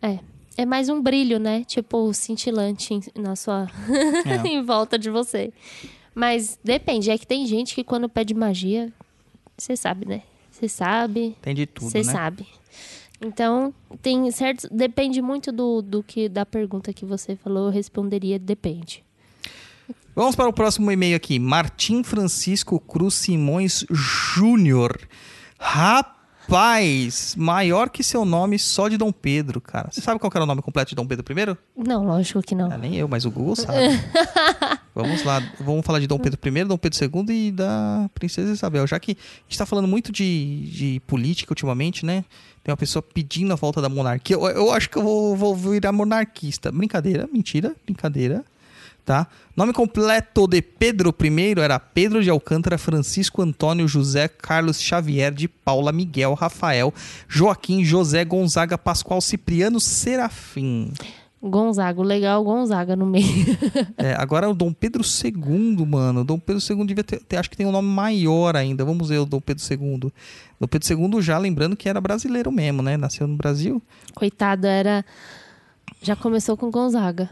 [0.00, 0.18] É.
[0.60, 1.62] É mais um brilho, né?
[1.62, 3.68] Tipo, cintilante em- na sua.
[4.26, 4.42] É.
[4.48, 5.52] em volta de você.
[6.12, 8.92] Mas depende, é que tem gente que quando pede magia,
[9.56, 10.22] você sabe, né?
[10.50, 12.04] Você sabe, Tem de tudo, você né?
[12.04, 12.44] sabe.
[13.20, 14.68] Então, tem certos.
[14.68, 19.04] Depende muito do, do que da pergunta que você falou, eu responderia depende.
[20.12, 21.38] Vamos para o próximo e-mail aqui.
[21.38, 24.98] Martim Francisco Cruz Simões Júnior.
[25.56, 26.17] Rapaz,
[27.36, 29.88] maior que seu nome só de Dom Pedro, cara.
[29.90, 31.56] Você sabe qual era o nome completo de Dom Pedro I?
[31.76, 32.70] Não, lógico que não.
[32.72, 33.78] Ah, nem eu, mas o Google sabe.
[34.94, 38.84] Vamos lá, vamos falar de Dom Pedro I, Dom Pedro II e da Princesa Isabel.
[38.84, 42.24] Já que a gente tá falando muito de, de política ultimamente, né?
[42.64, 44.34] Tem uma pessoa pedindo a volta da monarquia.
[44.34, 46.72] Eu, eu acho que eu vou, vou virar monarquista.
[46.72, 48.44] Brincadeira, mentira, brincadeira.
[49.08, 49.26] Tá?
[49.56, 55.48] Nome completo de Pedro I era Pedro de Alcântara, Francisco Antônio José Carlos Xavier de
[55.48, 56.92] Paula Miguel Rafael
[57.26, 60.92] Joaquim José Gonzaga Pascoal Cipriano Serafim.
[61.42, 63.24] Gonzaga, legal, Gonzaga no meio.
[63.96, 66.20] É, agora o Dom Pedro II, mano.
[66.20, 68.84] O Dom Pedro II devia ter, ter- Acho que tem um nome maior ainda.
[68.84, 70.12] Vamos ver o Dom Pedro II.
[70.60, 72.98] Dom Pedro II já lembrando que era brasileiro mesmo, né?
[72.98, 73.80] Nasceu no Brasil.
[74.14, 75.02] Coitado, era.
[76.02, 77.30] Já começou com Gonzaga.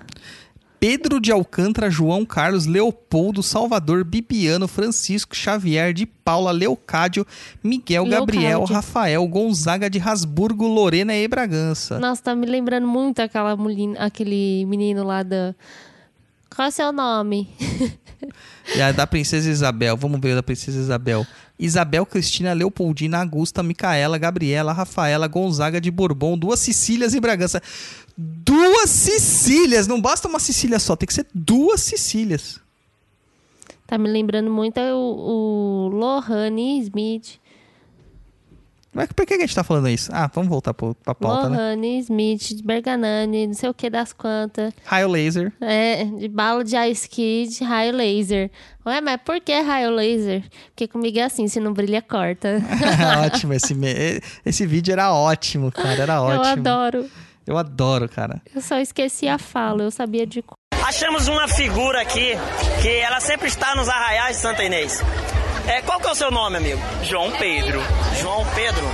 [0.87, 7.27] Pedro de Alcântara, João Carlos, Leopoldo, Salvador, Bibiano, Francisco, Xavier de Paula, Leocádio,
[7.61, 8.75] Miguel, Gabriel, Leocádio.
[8.77, 11.99] Rafael, Gonzaga de Rasburgo, Lorena e Bragança.
[11.99, 15.57] Nossa, tá me lembrando muito aquela mulher, aquele menino lá da.
[16.55, 17.49] Qual é o seu nome?
[18.75, 21.27] E a da Princesa Isabel, vamos ver a da Princesa Isabel.
[21.59, 27.63] Isabel, Cristina, Leopoldina, Augusta, Micaela, Gabriela, Rafaela, Gonzaga de Bourbon, duas Sicílias e Bragança.
[28.17, 29.87] Duas Sicílias!
[29.87, 32.61] Não basta uma Sicília só, tem que ser duas Sicílias.
[33.87, 37.39] Tá me lembrando muito o, o Lohane Smith.
[38.93, 40.11] Mas por que a gente tá falando isso?
[40.11, 41.57] Ah, vamos voltar pro, pra pauta, né?
[41.59, 44.73] Lohane Smith, de Berganani, não sei o que das quantas.
[44.87, 45.53] Raio laser.
[45.61, 48.51] É, de bala de ice kid, raio laser.
[48.87, 50.43] Ué, mas por que raio laser?
[50.69, 52.61] Porque comigo é assim, se não brilha, corta.
[53.23, 53.77] ótimo, esse,
[54.47, 56.45] esse vídeo era ótimo, cara, era ótimo.
[56.45, 57.11] Eu adoro.
[57.47, 58.43] Eu adoro, cara.
[58.55, 60.43] Eu só esqueci a fala, eu sabia de.
[60.85, 62.33] Achamos uma figura aqui
[62.83, 65.03] que ela sempre está nos arraiais de Santa Inês.
[65.67, 66.81] É, qual que é o seu nome, amigo?
[67.03, 67.81] João Pedro.
[68.21, 68.85] João Pedro.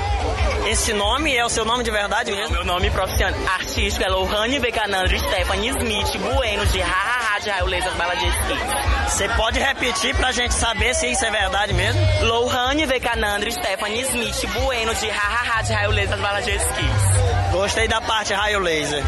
[0.66, 2.54] Esse nome é o seu nome de verdade mesmo?
[2.54, 7.94] Meu nome profissional artístico é Lohane Becanandro Stephanie Smith Bueno de Hahaha de Raio Laser
[7.96, 8.54] Bala de Esqui.
[9.08, 12.00] Você pode repetir pra gente saber se isso é verdade mesmo?
[12.22, 17.31] Lohane Becanandro Stephanie Smith Bueno de Hahaha de Raio Laser Bala de Esqui.
[17.52, 19.04] Gostei da parte raio laser.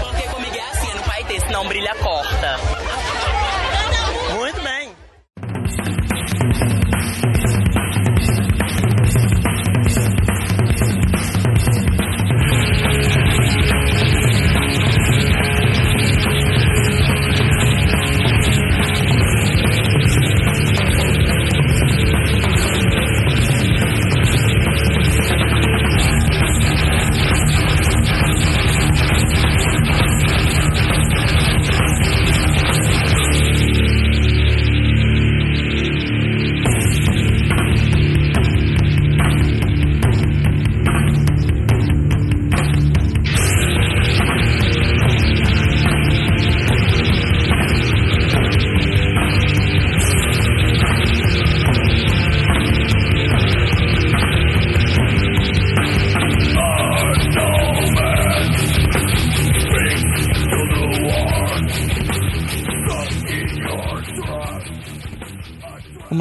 [0.00, 2.58] Porque comigo é assim, não vai ter, senão brilha corta.
[2.58, 2.85] Muito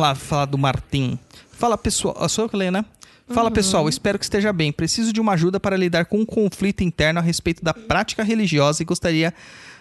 [0.05, 1.17] lá falar do Martim.
[1.51, 2.85] Fala pessoal, sou eu que leio, né?
[3.27, 4.71] Fala pessoal, espero que esteja bem.
[4.71, 8.83] Preciso de uma ajuda para lidar com um conflito interno a respeito da prática religiosa
[8.83, 9.33] e gostaria.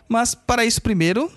[0.08, 1.30] Mas para isso, primeiro,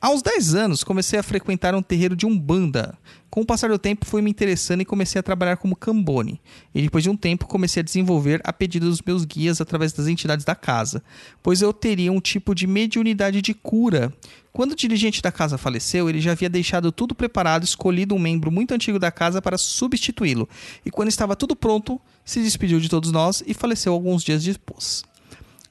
[0.00, 2.98] Aos 10 anos, comecei a frequentar um terreiro de Umbanda.
[3.30, 6.40] Com o passar do tempo, fui me interessando e comecei a trabalhar como cambone.
[6.74, 10.06] E depois de um tempo, comecei a desenvolver a pedido dos meus guias através das
[10.06, 11.02] entidades da casa,
[11.42, 14.12] pois eu teria um tipo de mediunidade de cura.
[14.52, 18.50] Quando o dirigente da casa faleceu, ele já havia deixado tudo preparado, escolhido um membro
[18.50, 20.48] muito antigo da casa para substituí-lo.
[20.84, 25.04] E quando estava tudo pronto, se despediu de todos nós e faleceu alguns dias depois.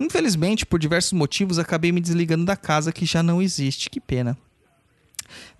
[0.01, 3.87] Infelizmente, por diversos motivos, acabei me desligando da casa que já não existe.
[3.87, 4.35] Que pena.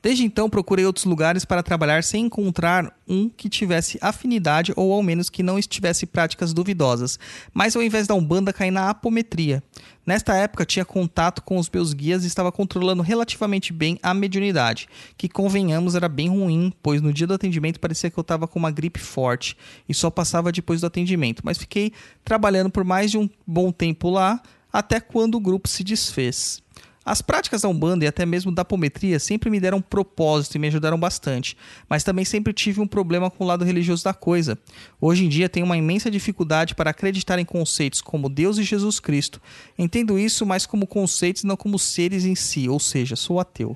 [0.02, 5.04] Desde então, procurei outros lugares para trabalhar sem encontrar um que tivesse afinidade ou ao
[5.04, 7.20] menos que não estivesse práticas duvidosas.
[7.54, 9.62] Mas ao invés da Umbanda, caí na apometria.
[10.04, 14.88] Nesta época, tinha contato com os meus guias e estava controlando relativamente bem a mediunidade,
[15.16, 18.58] que convenhamos era bem ruim, pois no dia do atendimento parecia que eu estava com
[18.58, 19.56] uma gripe forte
[19.88, 21.44] e só passava depois do atendimento.
[21.46, 21.94] Mas fiquei
[22.26, 24.42] trabalhando por mais de um bom tempo lá,
[24.74, 26.64] até quando o grupo se desfez.
[27.04, 30.68] As práticas da Umbanda e até mesmo da apometria sempre me deram propósito e me
[30.68, 31.58] ajudaram bastante,
[31.90, 34.56] mas também sempre tive um problema com o lado religioso da coisa.
[35.00, 39.00] Hoje em dia tenho uma imensa dificuldade para acreditar em conceitos como Deus e Jesus
[39.00, 39.42] Cristo.
[39.80, 43.76] Entendo isso mais como conceitos, não como seres em si, ou seja, sou ateu.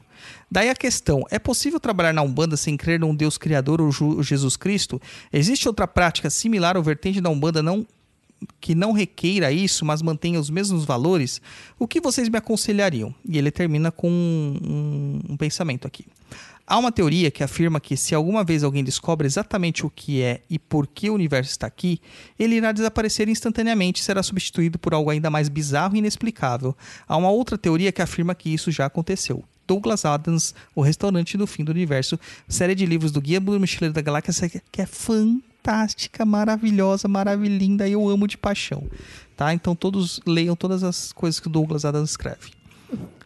[0.52, 4.56] Daí a questão: é possível trabalhar na Umbanda sem crer num Deus Criador ou Jesus
[4.56, 5.02] Cristo?
[5.34, 7.88] Existe outra prática similar ou vertente da Umbanda não
[8.60, 11.42] que não requeira isso, mas mantenha os mesmos valores,
[11.80, 13.14] o que vocês me aconselhariam?
[13.28, 16.06] E ele termina com um, um- um pensamento aqui.
[16.68, 20.42] Há uma teoria que afirma que se alguma vez alguém descobre exatamente o que é
[20.50, 22.02] e por que o universo está aqui,
[22.40, 26.76] ele irá desaparecer instantaneamente e será substituído por algo ainda mais bizarro e inexplicável.
[27.08, 29.44] Há uma outra teoria que afirma que isso já aconteceu.
[29.68, 32.20] Douglas Adams, O Restaurante do Fim do Universo,
[32.50, 34.86] série de livros do Guia do Mochileiro da Galáxia, que é
[35.66, 38.88] fantástica, maravilhosa, maravilhinda, e eu amo de paixão.
[39.36, 39.54] Tá?
[39.54, 42.52] Então todos leiam todas as coisas que o Douglas Adams escreve.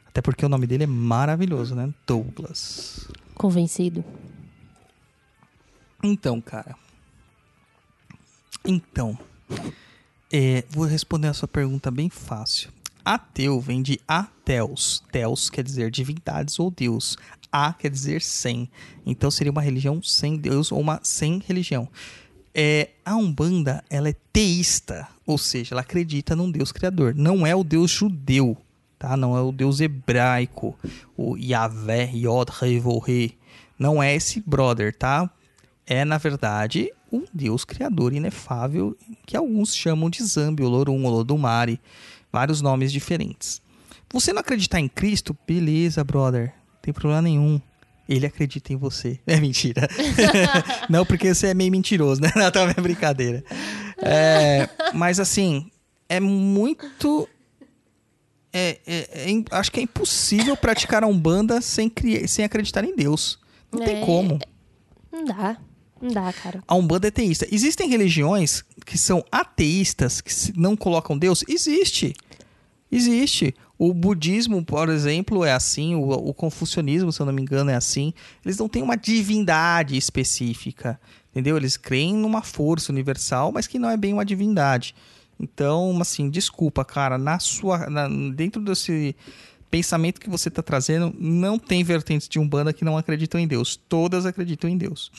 [0.08, 1.94] Até porque o nome dele é maravilhoso, né?
[2.08, 3.08] Douglas.
[3.36, 4.04] Convencido.
[6.02, 6.76] Então, cara.
[8.66, 9.18] Então.
[10.32, 12.72] é, vou responder a sua pergunta bem fácil.
[13.04, 15.04] Ateu vem de ateus.
[15.12, 17.18] Teus quer dizer divindades ou Deus.
[17.52, 18.70] A quer dizer sem.
[19.06, 21.88] Então seria uma religião sem Deus ou uma sem religião.
[22.62, 27.16] É, a Umbanda, ela é teísta, ou seja, ela acredita num Deus criador.
[27.16, 28.58] Não é o Deus judeu,
[28.98, 29.16] tá?
[29.16, 30.78] Não é o Deus hebraico,
[31.16, 33.32] o Yahvé, Yod, He, Vo, He.
[33.80, 35.30] Não é esse brother, tá?
[35.88, 38.94] É, na verdade, um Deus criador inefável
[39.26, 41.80] que alguns chamam de Zambi, Olorum, Olodumare,
[42.30, 43.62] vários nomes diferentes.
[44.12, 45.34] Você não acreditar em Cristo?
[45.48, 46.48] Beleza, brother.
[46.74, 47.62] Não tem problema nenhum.
[48.10, 49.20] Ele acredita em você.
[49.28, 49.88] É mentira.
[50.90, 52.32] não, porque você é meio mentiroso, né?
[52.36, 53.44] Não, tá brincadeira.
[54.02, 55.70] É, mas assim,
[56.10, 57.30] é muito.
[58.52, 61.92] é- é- é acho que é impossível praticar a Umbanda sem,
[62.28, 63.38] sem acreditar em Deus.
[63.72, 64.40] Não tem É, como.
[65.12, 65.58] Não dá.
[66.02, 66.64] Não dá, cara.
[66.68, 67.46] A Umbanda é teísta.
[67.52, 71.44] Existem religiões que são ateístas, que não colocam Deus?
[71.48, 72.16] Existe.
[72.92, 73.54] Existe.
[73.82, 75.96] O budismo, por exemplo, é assim.
[75.96, 78.14] O, o confucionismo, se eu não me engano, é assim.
[78.44, 81.00] Eles não têm uma divindade específica.
[81.32, 81.56] Entendeu?
[81.56, 84.94] Eles creem numa força universal, mas que não é bem uma divindade.
[85.40, 87.18] Então, assim, desculpa, cara.
[87.18, 89.16] Na sua, na- dentro desse
[89.72, 93.78] pensamento que você está trazendo, não tem vertentes de Umbanda que não acreditam em Deus.
[93.88, 95.10] Todas acreditam em Deus.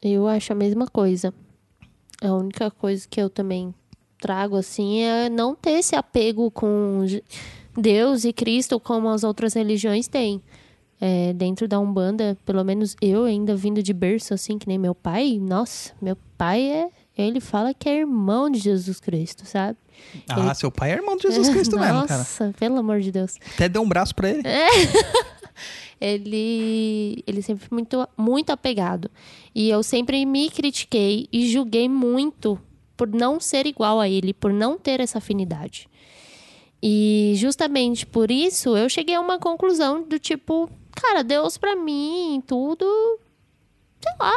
[0.00, 1.34] Eu acho a mesma coisa.
[2.22, 3.74] A única coisa que eu também
[4.20, 7.04] trago, assim, é não ter esse apego com
[7.76, 10.42] Deus e Cristo como as outras religiões têm.
[10.98, 14.94] É, dentro da Umbanda, pelo menos eu ainda vindo de berço, assim, que nem meu
[14.94, 16.88] pai, nossa, meu pai é.
[17.18, 19.78] Ele fala que é irmão de Jesus Cristo, sabe?
[20.28, 22.18] Ah, Ele- seu pai é irmão de Jesus Cristo mesmo, cara.
[22.18, 23.36] Nossa, pelo amor de Deus.
[23.54, 24.42] Até deu um braço pra ele.
[26.00, 29.10] ele ele sempre foi muito muito apegado
[29.54, 32.58] e eu sempre me critiquei e julguei muito
[32.96, 35.88] por não ser igual a ele por não ter essa afinidade
[36.82, 42.42] e justamente por isso eu cheguei a uma conclusão do tipo cara Deus pra mim
[42.46, 42.84] tudo
[44.00, 44.32] sei lá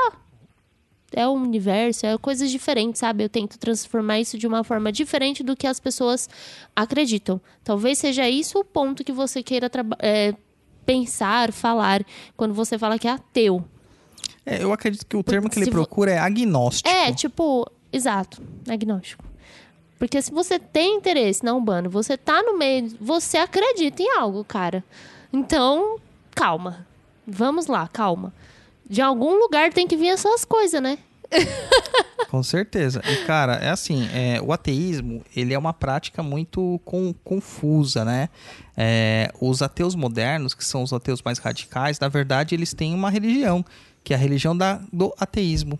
[1.11, 3.23] é o universo, é coisas diferentes, sabe?
[3.23, 6.29] Eu tento transformar isso de uma forma diferente do que as pessoas
[6.75, 7.41] acreditam.
[7.63, 10.35] Talvez seja isso o ponto que você queira é,
[10.85, 12.05] pensar, falar,
[12.37, 13.65] quando você fala que é ateu.
[14.45, 16.87] É, eu acredito que o termo que ele vo- procura é agnóstico.
[16.87, 19.23] É, tipo, exato, agnóstico.
[19.97, 24.43] Porque se você tem interesse na Umbanda, você tá no meio, você acredita em algo,
[24.45, 24.83] cara.
[25.31, 25.97] Então,
[26.33, 26.87] calma.
[27.27, 28.33] Vamos lá, calma.
[28.89, 30.97] De algum lugar tem que vir essas coisas, né?
[32.29, 33.01] Com certeza.
[33.07, 38.29] E, cara, é assim, é, o ateísmo, ele é uma prática muito com- confusa, né?
[38.77, 43.09] É, os ateus modernos, que são os ateus mais radicais, na verdade, eles têm uma
[43.09, 43.65] religião,
[44.03, 45.79] que é a religião da, do ateísmo,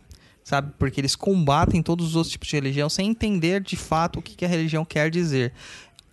[0.50, 0.72] sabe?
[0.80, 4.36] Porque eles combatem todos os outros tipos de religião sem entender, de fato, o que,
[4.36, 5.54] que a religião quer dizer.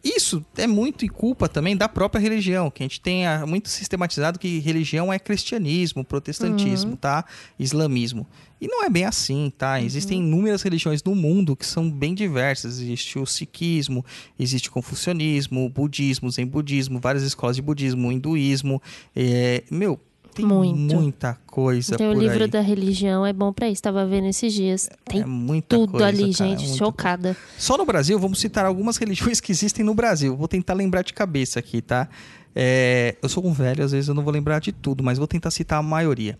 [0.04, 4.38] Isso é muito e culpa também da própria religião, que a gente tem muito sistematizado
[4.38, 7.24] que religião é cristianismo, protestantismo, tá?
[7.58, 8.26] Islamismo.
[8.60, 9.80] E não é bem assim, tá?
[9.80, 12.78] Existem inúmeras religiões no mundo que são bem diversas.
[12.78, 14.04] Existe o sikhismo,
[14.38, 18.80] existe o confucionismo, o budismo, zen budismo, várias escolas de budismo, o hinduísmo.
[19.14, 19.98] É, meu,
[20.36, 20.94] tem Muito.
[20.94, 22.50] muita coisa Então, o por livro aí.
[22.50, 23.82] da religião é bom pra isso.
[23.82, 24.88] Tava vendo esses dias.
[25.04, 26.62] Tem É muita tudo coisa, ali, cara, é gente.
[26.68, 27.36] muita Chocada.
[27.58, 30.36] Só no Brasil, vamos citar algumas religiões que existem no Brasil.
[30.36, 32.08] Vou tentar lembrar de cabeça aqui, tá?
[32.54, 35.26] É, eu sou um velho, às vezes eu não vou lembrar de tudo, mas vou
[35.26, 36.38] tentar citar a maioria.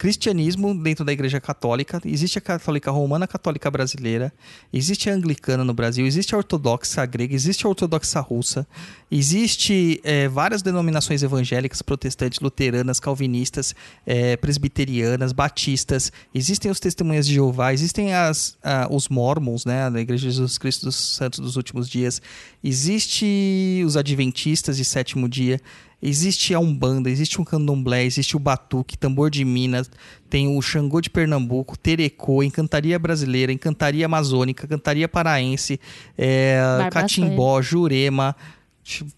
[0.00, 4.32] Cristianismo dentro da Igreja Católica, existe a Católica Romana a Católica Brasileira,
[4.72, 8.66] existe a Anglicana no Brasil, existe a Ortodoxa grega, existe a Ortodoxa russa,
[9.10, 13.74] existe é, várias denominações evangélicas, protestantes, luteranas, calvinistas,
[14.06, 20.00] é, presbiterianas, batistas, existem os testemunhas de Jeová, existem as, ah, os mormons, né, da
[20.00, 22.22] Igreja de Jesus Cristo dos Santos dos Últimos Dias,
[22.64, 25.60] existe os adventistas de sétimo dia,
[26.02, 29.90] existe a Umbanda, existe o Candomblé, existe o Batuque, Tambor de Minas,
[30.28, 35.78] tem o Xangô de Pernambuco, Terecô, Encantaria Brasileira, Encantaria Amazônica, Cantaria Paraense,
[36.16, 36.60] é.
[36.90, 38.34] Catimbó, Jurema,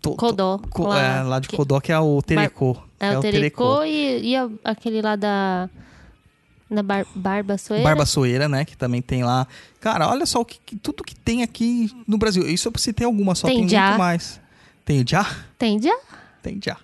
[0.00, 2.74] to- Codó, co- lá, é, lá de que- Codó, que é o Terecô.
[2.74, 5.68] que É, o Terecô e, e aquele lá da.
[6.70, 7.84] Da bar, Barba Soeira.
[7.84, 8.64] Barba Soeira, né?
[8.64, 9.46] Que também tem lá.
[9.78, 12.48] Cara, olha só o que, que- tudo que tem aqui no Brasil.
[12.48, 13.88] Isso eu citei alguma, só Tem tem, já.
[13.88, 14.40] muito mais.
[14.82, 15.26] Tem já?
[15.58, 15.94] Tem já?
[16.42, 16.76] Tem já.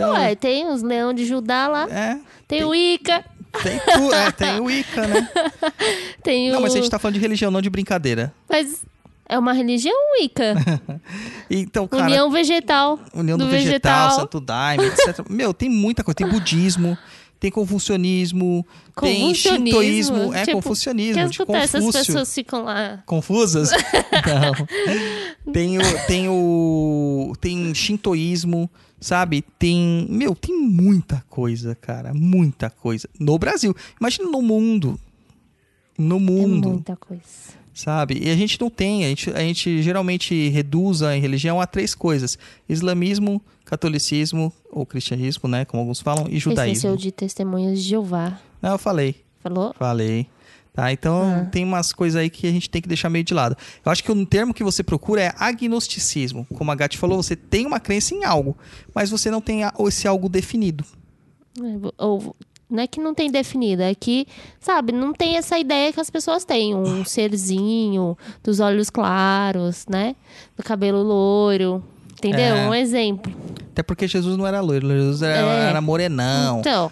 [0.00, 1.86] Ué, tem os Leão de Judá lá.
[1.88, 2.18] É,
[2.48, 3.24] Tem, o Ica.
[3.62, 5.28] tem, tu- é, tem o Ica, né?
[6.22, 6.54] Tem o.
[6.54, 8.32] Não, mas a gente tá falando de religião, não de brincadeira.
[8.48, 8.84] Mas
[9.28, 10.54] é uma religião Ica.
[11.50, 12.98] Então, cara, União Vegetal.
[13.12, 15.20] União do, Vegetal, Santo Daime, etc.
[15.28, 16.16] Meu, tem muita coisa.
[16.16, 16.96] Tem budismo,
[17.42, 18.64] tem confucionismo,
[19.00, 20.32] tem shintoísmo.
[20.32, 23.02] É, Tipo, confucionismo, de escutar essas pessoas ficam lá.
[23.04, 23.70] Confusas?
[25.42, 25.52] Não.
[25.52, 27.32] Tem o, tem o.
[27.40, 28.70] Tem shintoísmo,
[29.00, 29.42] sabe?
[29.58, 30.06] Tem.
[30.08, 32.14] Meu, tem muita coisa, cara.
[32.14, 33.08] Muita coisa.
[33.18, 33.74] No Brasil.
[34.00, 34.96] Imagina no mundo.
[35.98, 36.68] No É mundo.
[36.68, 37.60] muita coisa.
[37.74, 38.20] Sabe?
[38.22, 39.04] E a gente não tem.
[39.04, 45.48] A gente, a gente geralmente reduz a religião a três coisas: islamismo, catolicismo, ou cristianismo,
[45.48, 45.64] né?
[45.64, 46.96] Como alguns falam, e Esqueceu judaísmo.
[46.96, 48.38] de testemunhas de Jeová.
[48.60, 49.16] Não, eu falei.
[49.42, 49.74] Falou?
[49.78, 50.26] Falei.
[50.74, 51.44] Tá, então Ah.
[51.44, 53.54] tem umas coisas aí que a gente tem que deixar meio de lado.
[53.84, 56.46] Eu acho que o termo que você procura é agnosticismo.
[56.54, 58.56] Como a Gatti falou, você tem uma crença em algo,
[58.94, 60.82] mas você não tem esse algo definido.
[61.58, 61.62] É,
[62.02, 62.34] Ou,
[62.72, 64.26] não é que não tem definido, é que,
[64.60, 66.74] sabe, não tem essa ideia que as pessoas têm.
[66.74, 70.16] Um serzinho, dos olhos claros, né?
[70.56, 71.82] Do cabelo loiro.
[72.18, 72.54] Entendeu?
[72.56, 72.68] É.
[72.68, 73.32] Um exemplo.
[73.72, 75.68] Até porque Jesus não era loiro, Jesus era, É.
[75.70, 76.60] era morenão.
[76.60, 76.90] Então,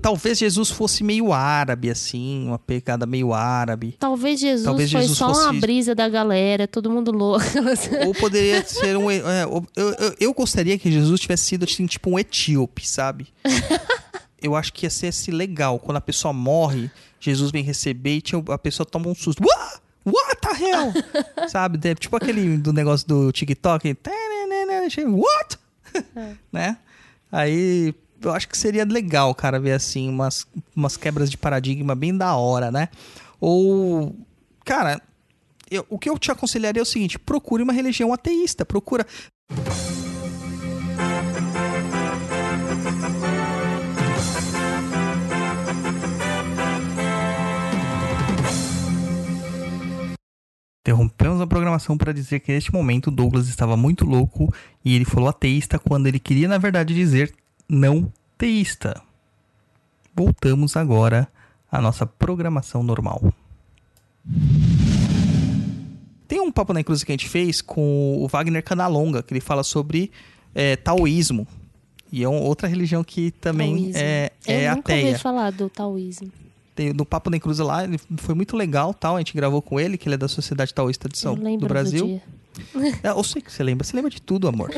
[0.00, 3.94] Talvez Jesus fosse meio árabe, assim, uma pegada meio árabe.
[4.00, 7.44] talvez Jesus Talvez foi Jesus só uma fosse- brisa da galera, todo mundo louco.
[8.06, 9.10] Ou poderia ser um.
[9.10, 13.26] é, eu, eu, eu gostaria que Jesus tivesse sido assim, tipo um etíope, sabe?
[14.40, 15.78] Eu acho que ia ser assim, legal.
[15.78, 19.42] Quando a pessoa morre, Jesus vem receber e tinha- a pessoa toma um susto.
[19.42, 19.80] What?
[20.06, 21.48] What the hell?
[21.48, 21.76] sabe?
[21.76, 23.96] De- Tipo aquele do negócio do TikTok.
[25.06, 25.58] What?
[26.52, 26.78] né?
[27.30, 32.16] Aí eu acho que seria legal, cara, ver assim, umas, umas quebras de paradigma bem
[32.16, 32.88] da hora, né?
[33.40, 34.14] Ou.
[34.64, 35.00] Cara,
[35.70, 39.06] eu- o que eu te aconselharia é o seguinte: procure uma religião ateísta, procura.
[50.88, 54.50] Interrompemos a programação para dizer que neste momento Douglas estava muito louco
[54.82, 57.30] e ele falou ateísta quando ele queria, na verdade, dizer
[57.68, 58.98] não teísta.
[60.16, 61.28] Voltamos agora
[61.70, 63.20] à nossa programação normal.
[66.26, 69.42] Tem um papo na cruz que a gente fez com o Wagner Canalonga, que ele
[69.42, 70.10] fala sobre
[70.54, 71.46] é, taoísmo.
[72.10, 74.00] E é outra religião que também Taoísmo.
[74.00, 75.18] é, é Eu nunca ateia.
[75.18, 76.32] falar do taoísmo.
[76.94, 79.16] No Papo na Cruz lá, ele foi muito legal, tal.
[79.16, 82.06] A gente gravou com ele, que ele é da Sociedade Taoísta de São do Brasil.
[82.06, 82.22] dia.
[83.04, 84.70] É, eu sei que você lembra, você lembra de tudo, amor.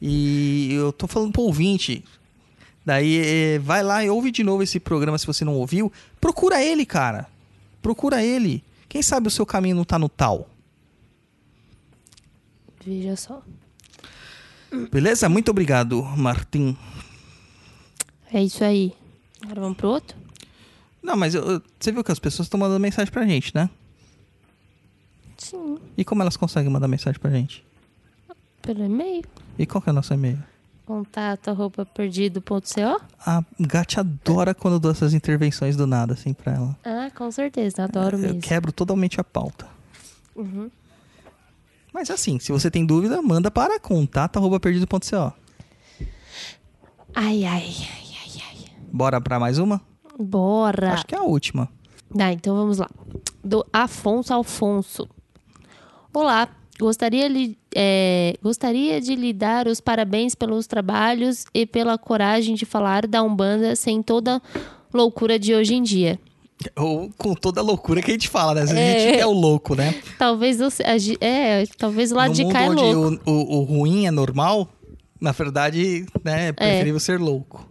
[0.00, 2.04] e eu tô falando pro ouvinte.
[2.84, 5.90] Daí é, vai lá e ouve de novo esse programa se você não ouviu.
[6.20, 7.28] Procura ele, cara.
[7.80, 8.62] Procura ele.
[8.88, 10.50] Quem sabe o seu caminho não tá no tal.
[12.84, 13.42] Veja só.
[14.90, 15.28] Beleza?
[15.28, 16.76] Muito obrigado, Martim.
[18.32, 18.92] É isso aí.
[19.42, 20.16] Agora vamos pro outro?
[21.02, 23.68] Não, mas eu- eu- você viu que as pessoas estão mandando mensagem pra gente, né?
[25.36, 27.64] Sim, E como elas conseguem mandar mensagem pra gente?
[28.62, 29.24] pelo e-mail.
[29.58, 30.38] E qual que é o nosso e-mail?
[30.86, 33.00] Contato arroba perdido.co.
[33.26, 36.78] A Gatti adora quando eu dou essas intervenções do nada, assim, pra ela.
[36.84, 38.40] Ah, com certeza, adoro Eu mesmo.
[38.40, 39.66] quebro totalmente a pauta.
[40.36, 40.70] Uhum.
[41.92, 45.32] Mas assim, se você tem dúvida, manda para contato.perdido.co.
[47.14, 47.66] Ai, ai, ai,
[48.22, 48.66] ai, ai.
[48.92, 49.80] Bora pra mais uma?
[50.18, 50.92] Bora.
[50.94, 51.68] Acho que é a última.
[52.16, 52.88] Tá, então vamos lá.
[53.42, 55.08] Do Afonso Alfonso.
[56.12, 56.48] Olá,
[56.78, 62.66] gostaria, li- é, gostaria de lhe dar os parabéns pelos trabalhos e pela coragem de
[62.66, 64.40] falar da Umbanda sem toda
[64.92, 66.18] loucura de hoje em dia.
[66.76, 68.60] Ou com toda a loucura que a gente fala, né?
[68.62, 69.00] Às vezes a É.
[69.12, 69.94] gente é o louco, né?
[70.18, 73.20] Talvez a gi- é, talvez o lado no de cá é louco.
[73.26, 74.68] o, o, o ruim é normal,
[75.20, 77.66] na verdade, né, é preferível ser louco.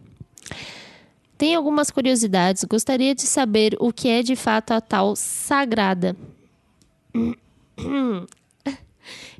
[1.41, 2.63] Tem algumas curiosidades.
[2.65, 6.15] Gostaria de saber o que é de fato a tal sagrada.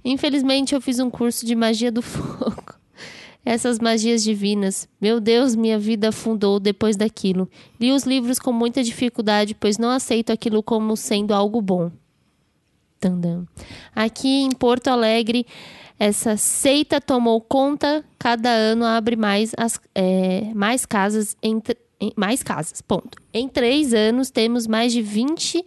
[0.03, 2.73] Infelizmente, eu fiz um curso de magia do fogo.
[3.45, 4.89] Essas magias divinas.
[4.99, 7.47] Meu Deus, minha vida afundou depois daquilo.
[7.79, 11.91] Li os livros com muita dificuldade, pois não aceito aquilo como sendo algo bom.
[12.99, 13.47] Tandam.
[13.95, 15.45] Aqui em Porto Alegre,
[15.99, 18.03] essa seita tomou conta.
[18.17, 21.37] Cada ano abre mais, as, é, mais casas.
[21.43, 21.61] Em-
[22.15, 23.17] mais casas, ponto.
[23.33, 25.63] Em três anos, temos mais de 20...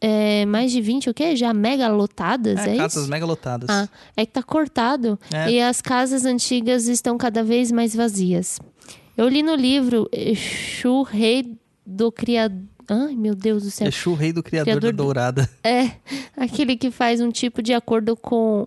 [0.00, 1.36] é, mais de 20 o quê?
[1.36, 2.76] Já mega lotadas, é, É, isso?
[2.78, 3.68] casas mega lotadas.
[3.70, 5.18] Ah, é que tá cortado.
[5.32, 5.50] É.
[5.50, 8.58] E as casas antigas estão cada vez mais vazias.
[9.16, 11.56] Eu li no livro Exu, rei
[11.86, 12.62] do criador.
[12.88, 13.86] Ai, meu Deus do céu.
[13.86, 15.50] Exu, rei do criador, Criador da do- dourada.
[15.62, 15.92] É,
[16.36, 18.66] aquele que faz um tipo de acordo com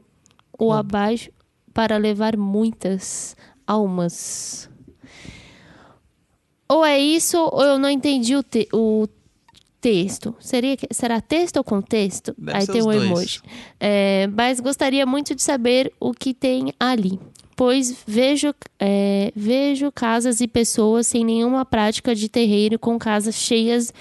[0.58, 1.30] o abaixo
[1.74, 3.36] para levar muitas
[3.68, 4.70] almas.
[6.76, 9.08] Ou é isso, ou eu não entendi o, te- o
[9.80, 10.36] texto.
[10.40, 12.34] Seria, será texto ou contexto?
[12.38, 13.04] Deve Aí tem um dois.
[13.04, 13.40] emoji.
[13.80, 17.20] É, mas gostaria muito de saber o que tem ali.
[17.56, 23.94] Pois vejo, é, vejo casas e pessoas sem nenhuma prática de terreiro, com casas cheias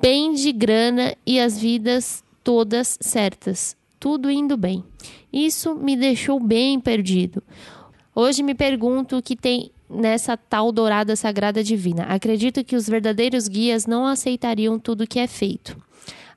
[0.00, 3.76] bem de grana e as vidas todas certas.
[3.98, 4.84] Tudo indo bem.
[5.32, 7.42] Isso me deixou bem perdido.
[8.14, 12.04] Hoje me pergunto o que tem nessa tal dourada sagrada divina.
[12.04, 15.76] Acredito que os verdadeiros guias não aceitariam tudo que é feito.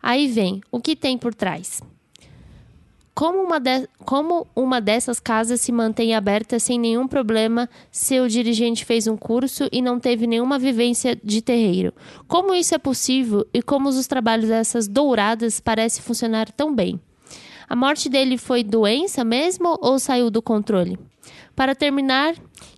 [0.02, 1.82] Aí vem, o que tem por trás?
[3.14, 8.28] Como uma, de- como uma dessas casas se mantém aberta sem nenhum problema se o
[8.28, 11.94] dirigente fez um curso e não teve nenhuma vivência de terreiro?
[12.28, 17.00] Como isso é possível e como os trabalhos dessas douradas parecem funcionar tão bem?
[17.70, 21.00] A morte dele foi doença mesmo ou saiu do controle?
[21.56, 22.36] Para terminar,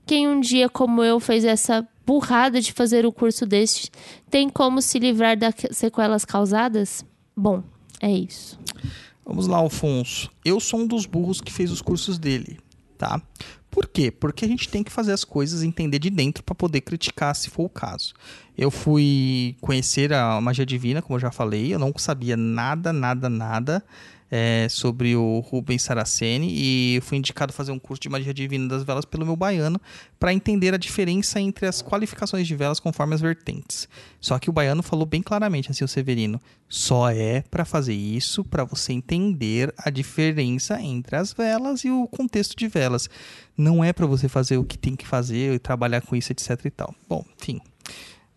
[0.08, 3.92] quem um dia como eu fez essa burrada de fazer o curso deste,
[4.32, 7.06] tem como se livrar das sequelas causadas?
[7.36, 7.62] Bom,
[8.02, 8.58] é isso.
[9.26, 10.32] Vamos lá, Alfonso.
[10.46, 12.58] Eu sou um dos burros que fez os cursos dele,
[12.98, 13.22] tá?
[13.70, 14.10] Por quê?
[14.10, 17.50] Porque a gente tem que fazer as coisas entender de dentro para poder criticar, se
[17.50, 18.14] for o caso.
[18.58, 23.30] Eu fui conhecer a magia divina, como eu já falei, eu não sabia nada, nada,
[23.30, 23.84] nada
[24.30, 28.68] é, sobre o Rubens Saraceni e fui indicado a fazer um curso de magia divina
[28.68, 29.80] das velas pelo meu baiano
[30.20, 33.88] para entender a diferença entre as qualificações de velas conforme as vertentes.
[34.20, 38.44] Só que o baiano falou bem claramente assim, o Severino, só é para fazer isso
[38.44, 43.10] para você entender a diferença entre as velas e o contexto de velas.
[43.58, 46.66] Não é para você fazer o que tem que fazer e trabalhar com isso, etc
[46.66, 46.94] e tal.
[47.08, 47.62] Bom, enfim,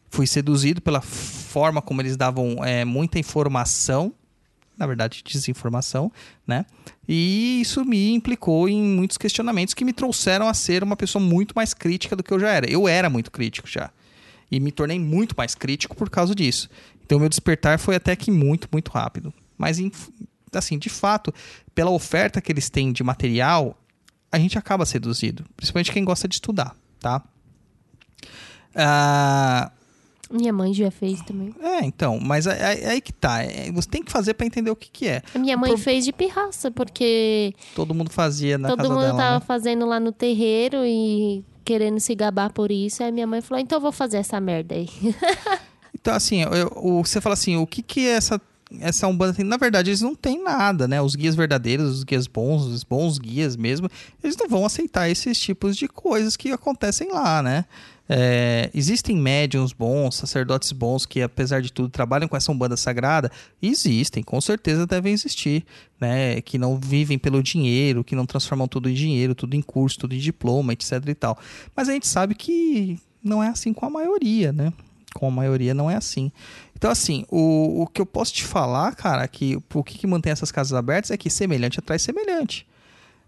[0.09, 4.14] fui seduzido pela forma como eles davam é, muita informação
[4.81, 6.11] na verdade, desinformação,
[6.47, 6.64] né?
[7.07, 11.53] E isso me implicou em muitos questionamentos que me trouxeram a ser uma pessoa muito
[11.55, 12.68] mais crítica do que eu já era.
[12.68, 13.91] Eu era muito crítico já.
[14.51, 16.70] E me tornei muito mais crítico por causa disso.
[17.05, 19.35] Então, meu despertar foi até que muito, muito rápido.
[19.59, 19.78] Mas,
[20.55, 21.33] assim, de fato,
[21.74, 23.78] pela oferta que eles têm de material,
[24.33, 25.45] a gente acaba seduzido.
[25.57, 27.22] Principalmente quem gosta de estudar, tá?
[28.74, 29.70] Ah,
[30.31, 31.53] Minha mãe já fez também.
[31.61, 33.43] é, então, mas é, é- é aí que tá.
[33.43, 35.22] É, você tem que fazer para entender o que, que é.
[35.35, 39.01] A minha mãe Pro- fez de pirraça, porque Todo mundo fazia na todo casa mundo
[39.03, 39.16] dela.
[39.18, 39.45] tava né?
[39.47, 43.03] fazendo lá no terreiro e querendo se gabar por isso.
[43.03, 44.89] Aí minha mãe falou: então eu vou fazer essa merda aí.
[45.93, 48.41] Então, assim, eu- o- você fala assim, o que que essa,
[48.81, 49.45] essa Umbanda tem?
[49.45, 51.03] Na verdade, eles não têm nada, né?
[51.03, 53.87] Os guias verdadeiros, os guias bons, os bons guias mesmo,
[54.24, 57.66] eles não vão aceitar esses tipos de coisas que acontecem lá, né?
[58.13, 63.31] É, existem médiums bons, sacerdotes bons que, apesar de tudo, trabalham com essa Umbanda sagrada?
[63.63, 65.65] Existem, com certeza devem existir,
[66.01, 66.41] né?
[66.41, 70.13] Que não vivem pelo dinheiro, que não transformam tudo em dinheiro, tudo em curso, tudo
[70.13, 71.39] em diploma, etc e tal.
[71.77, 74.73] Mas a gente sabe que não é assim com a maioria, né?
[75.15, 76.33] Com a maioria não é assim.
[76.77, 80.33] Então, assim, o, o que eu posso te falar, cara, que o que, que mantém
[80.33, 82.67] essas casas abertas é que semelhante atrai semelhante.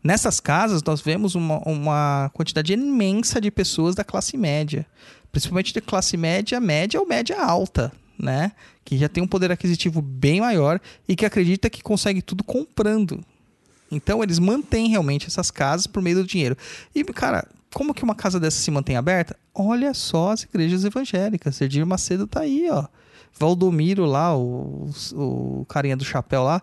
[0.03, 4.85] Nessas casas, nós vemos uma, uma quantidade imensa de pessoas da classe média.
[5.31, 8.53] Principalmente de classe média, média ou média alta, né?
[8.85, 13.25] Que já tem um poder aquisitivo bem maior e que acredita que consegue tudo comprando.
[13.91, 16.57] Então, eles mantêm realmente essas casas por meio do dinheiro.
[16.95, 19.37] E, cara, como que uma casa dessa se mantém aberta?
[19.55, 21.57] Olha só as igrejas evangélicas.
[21.57, 22.87] Sergio Macedo tá aí, ó.
[23.39, 26.63] Valdomiro lá, o, o carinha do chapéu lá.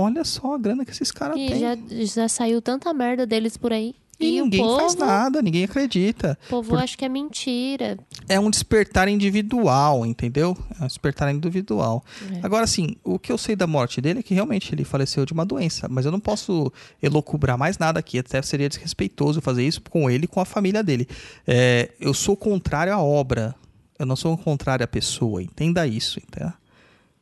[0.00, 1.60] Olha só a grana que esses caras E têm.
[1.60, 3.94] já, já saiu tanta merda deles por aí.
[4.20, 6.36] E, o ninguém povo, faz nada, ninguém acredita.
[6.46, 7.96] O povo Por- acha que é mentira.
[8.28, 10.56] É um despertar individual, entendeu?
[10.80, 12.04] É um despertar individual.
[12.34, 12.40] É.
[12.44, 15.32] Agora, assim, o que eu sei da morte dele é que realmente ele faleceu de
[15.32, 19.80] uma doença, mas eu não posso elocubrar mais nada aqui, até seria desrespeitoso fazer isso
[19.82, 21.06] com ele e com a família dele.
[21.46, 23.54] É, eu sou contrário à obra,
[23.98, 26.52] eu não sou contrário à pessoa, entenda isso, entendeu?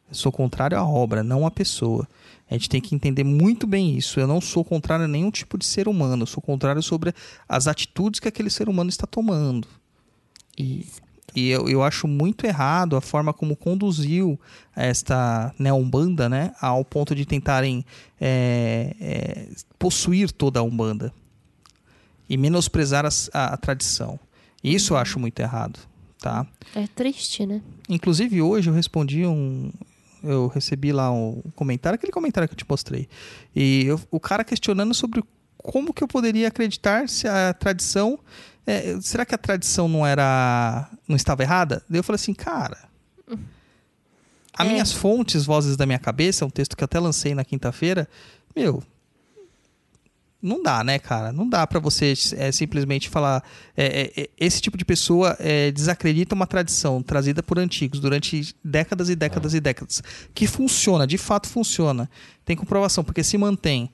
[0.08, 2.08] Eu sou contrário à obra, não à pessoa.
[2.48, 4.20] A gente tem que entender muito bem isso.
[4.20, 6.22] Eu não sou contrário a nenhum tipo de ser humano.
[6.22, 7.12] Eu sou contrário sobre
[7.48, 9.66] as atitudes que aquele ser humano está tomando.
[10.56, 10.86] E,
[11.34, 14.38] e eu, eu acho muito errado a forma como conduziu
[14.76, 16.54] esta neombanda, né?
[16.60, 17.84] Ao ponto de tentarem
[18.20, 21.12] é, é, possuir toda a umbanda.
[22.28, 24.18] E menosprezar as- a, a tradição.
[24.62, 25.78] Isso eu acho muito errado,
[26.20, 26.46] tá?
[26.74, 27.60] É triste, né?
[27.88, 29.70] Inclusive, hoje eu respondi um.
[30.28, 33.08] Eu recebi lá um comentário, aquele comentário que eu te mostrei.
[33.54, 35.22] E eu- o cara questionando sobre
[35.58, 38.18] como que eu poderia acreditar se a tradição.
[38.68, 40.90] é, será que a tradição não era.
[41.06, 41.84] não estava errada?
[41.88, 42.78] Daí eu falei assim, cara.
[44.52, 44.70] As É.
[44.70, 48.08] minhas fontes, vozes da minha cabeça, é um texto que eu até lancei na quinta-feira.
[48.56, 48.82] Meu,
[50.40, 51.32] não dá, né, cara?
[51.32, 53.42] Não dá pra você é, simplesmente falar.
[53.76, 58.54] é, é, é, esse tipo de pessoa é, desacredita uma tradição trazida por antigos durante
[58.62, 60.02] décadas e décadas e décadas.
[60.34, 62.08] Que funciona, de fato funciona.
[62.44, 63.90] Tem comprovação, porque se mantém.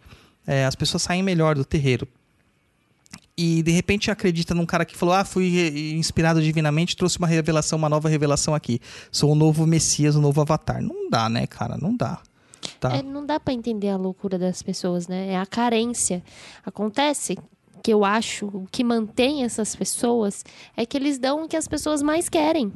[0.47, 2.07] É, as pessoas saem melhor do terreiro.
[3.37, 7.79] E de repente acredita num cara que falou: Ah, fui inspirado divinamente, trouxe uma revelação,
[7.79, 8.79] uma nova revelação aqui.
[9.11, 10.83] Sou o novo Messias, o novo Avatar.
[10.83, 11.79] Não dá, né, cara?
[11.79, 12.21] Não dá.
[12.81, 12.97] Tá?
[12.97, 15.29] É, não dá pra entender a loucura das pessoas, né?
[15.33, 16.23] É a carência.
[16.65, 17.39] Acontece
[17.83, 20.45] que eu acho o que mantém essas pessoas
[20.77, 22.73] é que eles dão o que as pessoas mais querem.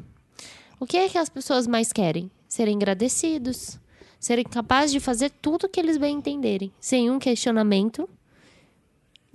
[0.80, 2.30] O que é que as pessoas mais querem?
[2.49, 3.78] Serem agradecidos,
[4.18, 8.09] serem capazes de fazer tudo que eles bem entenderem, sem um questionamento,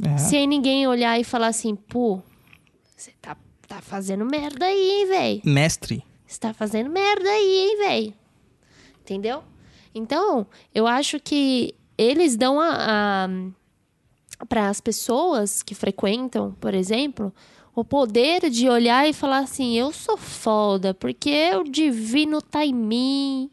[0.04, 0.18] É.
[0.18, 2.22] sem ninguém olhar e falar assim, pô,
[2.96, 3.38] você tá,
[3.68, 5.42] tá fazendo merda aí, hein, véi?
[5.46, 6.04] Mestre.
[6.28, 8.14] Você tá fazendo merda aí, hein, velho?
[9.02, 9.44] Entendeu?
[9.94, 13.28] Então, eu acho que eles dão a,
[14.48, 17.34] para as pessoas que frequentam, por exemplo,
[17.76, 22.74] o poder de olhar e falar assim: eu sou foda, porque o divino tá em
[22.74, 23.50] mim.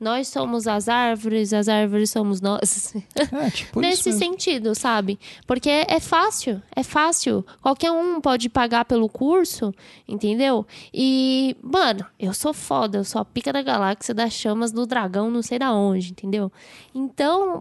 [0.00, 2.94] Nós somos as árvores, as árvores somos nós.
[2.94, 5.18] É, tipo isso Nesse sentido, sabe?
[5.46, 7.44] Porque é fácil, é fácil.
[7.60, 9.74] Qualquer um pode pagar pelo curso,
[10.06, 10.64] entendeu?
[10.94, 15.30] E, mano, eu sou foda, eu sou a pica da galáxia das chamas do dragão,
[15.32, 16.52] não sei da onde, entendeu?
[16.94, 17.60] Então,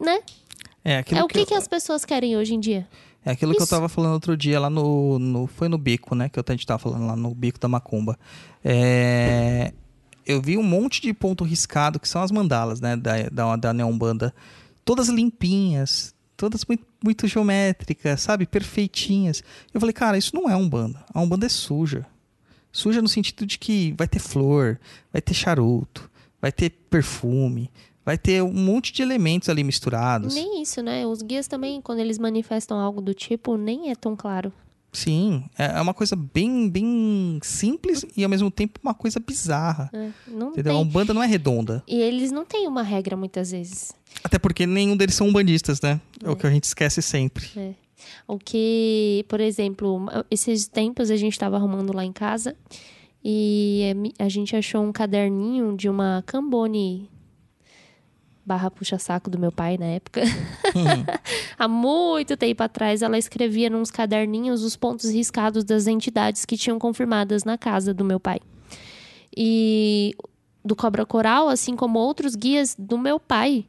[0.00, 0.20] né?
[0.84, 2.88] É aquilo é o que, eu- que as pessoas querem hoje em dia.
[3.24, 3.70] É aquilo que eu Isso.
[3.70, 6.28] tava falando outro dia lá no, no- Foi no bico, né?
[6.28, 8.18] Que eu- a gente tava falando lá no bico da Macumba.
[8.64, 9.72] É,
[10.26, 12.96] eu vi um monte de ponto riscado, que são as mandalas, né?
[12.96, 14.34] Da, da, da Neombanda.
[14.84, 18.46] Todas limpinhas, todas muito, muito geométricas, sabe?
[18.46, 19.44] Perfeitinhas.
[19.72, 21.04] Eu falei, cara, isso não é Umbanda.
[21.14, 22.06] A Umbanda é suja.
[22.72, 24.80] Suja no sentido de que vai ter flor,
[25.12, 26.10] vai ter charuto,
[26.40, 27.70] vai ter perfume,
[28.04, 30.34] vai ter um monte de elementos ali misturados.
[30.34, 31.06] Nem isso, né?
[31.06, 34.52] Os guias também, quando eles manifestam algo do tipo, nem é tão claro.
[34.92, 39.90] Sim, é é uma coisa bem, bem simples e ao mesmo tempo uma coisa bizarra.
[40.28, 40.72] Não Entendeu?
[40.72, 40.84] A tem.
[40.84, 41.82] Umbanda não é redonda.
[41.88, 43.92] E eles não têm uma regra muitas vezes.
[44.22, 45.98] Até porque nenhum deles são umbandistas, né?
[46.22, 47.46] É, o que a gente esquece sempre.
[47.56, 47.72] É.
[48.26, 52.54] O que, por exemplo, esses tempos a gente estava arrumando lá em casa
[53.24, 57.08] e a a gente achou um caderninho de uma Cambone
[58.44, 60.22] barra puxa-saco do meu pai na época.
[61.58, 66.78] Há muito tempo atrás, ela escrevia nos caderninhos os pontos riscados das entidades que tinham
[66.78, 68.40] confirmadas na casa do meu pai.
[69.36, 70.14] E
[70.64, 73.66] do Cobra Coral, assim como outros guias do meu pai,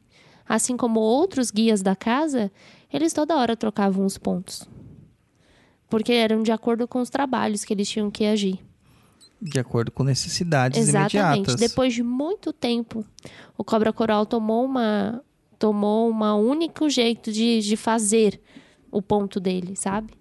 [0.48, 2.52] assim como outros guias da casa,
[2.92, 4.68] eles toda hora trocavam os pontos.
[5.90, 8.60] Porque eram de acordo com os trabalhos que eles tinham que agir.
[9.46, 11.16] De acordo com necessidades Exatamente.
[11.18, 11.56] imediatas.
[11.56, 13.06] Depois de muito tempo,
[13.58, 15.22] o Cobra Coral tomou uma
[15.60, 18.40] tomou uma único jeito de, de fazer
[18.92, 20.14] o ponto dele, sabe?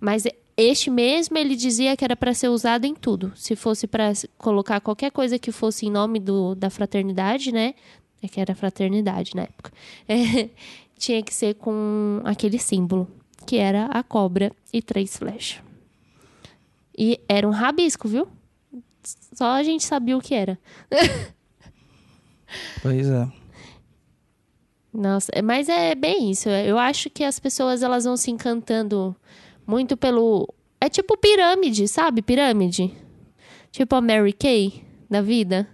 [0.00, 0.24] Mas
[0.56, 3.30] Este mesmo ele dizia que era para ser usado em tudo.
[3.36, 7.74] Se fosse para colocar qualquer coisa que fosse em nome do, da fraternidade, né?
[8.22, 9.70] É que era fraternidade na época.
[10.08, 10.48] É,
[10.98, 13.06] tinha que ser com aquele símbolo,
[13.46, 15.60] que era a cobra e três flechas.
[16.96, 18.26] E era um rabisco, viu?
[19.32, 20.58] Só a gente sabia o que era.
[22.82, 23.28] Pois é.
[24.92, 26.48] Nossa, é- mas é bem isso.
[26.48, 29.14] Eu acho que as pessoas elas vão se encantando
[29.66, 30.48] muito pelo.
[30.80, 32.22] É tipo pirâmide, sabe?
[32.22, 32.94] Pirâmide.
[33.70, 35.68] Tipo a Mary Kay da vida.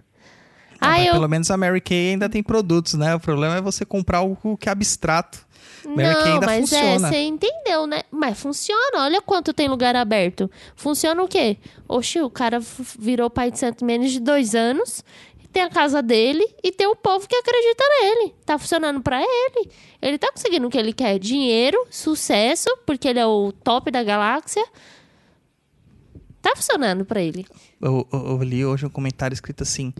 [0.81, 1.13] Ah, Ah, eu.
[1.13, 3.15] Pelo menos a Mary Kay ainda tem produtos, né?
[3.15, 5.45] O problema é você comprar algo que é abstrato.
[5.85, 7.09] Mary Kay Não, ainda mas é, funciona.
[7.09, 8.01] você entendeu, né?
[8.11, 9.03] Mas funciona.
[9.03, 10.49] Olha quanto tem lugar aberto.
[10.75, 11.57] Funciona o quê?
[11.87, 12.59] Oxi, o cara
[12.97, 15.03] virou pai de santo menos de dois anos.
[15.51, 18.33] Tem a casa dele e tem o povo que acredita nele.
[18.43, 19.69] Tá funcionando pra ele.
[20.01, 24.01] Ele tá conseguindo o que ele quer: dinheiro, sucesso, porque ele é o top da
[24.03, 24.65] galáxia.
[26.41, 27.45] Tá funcionando pra ele.
[27.79, 29.93] Eu, eu- eu li hoje um comentário escrito assim: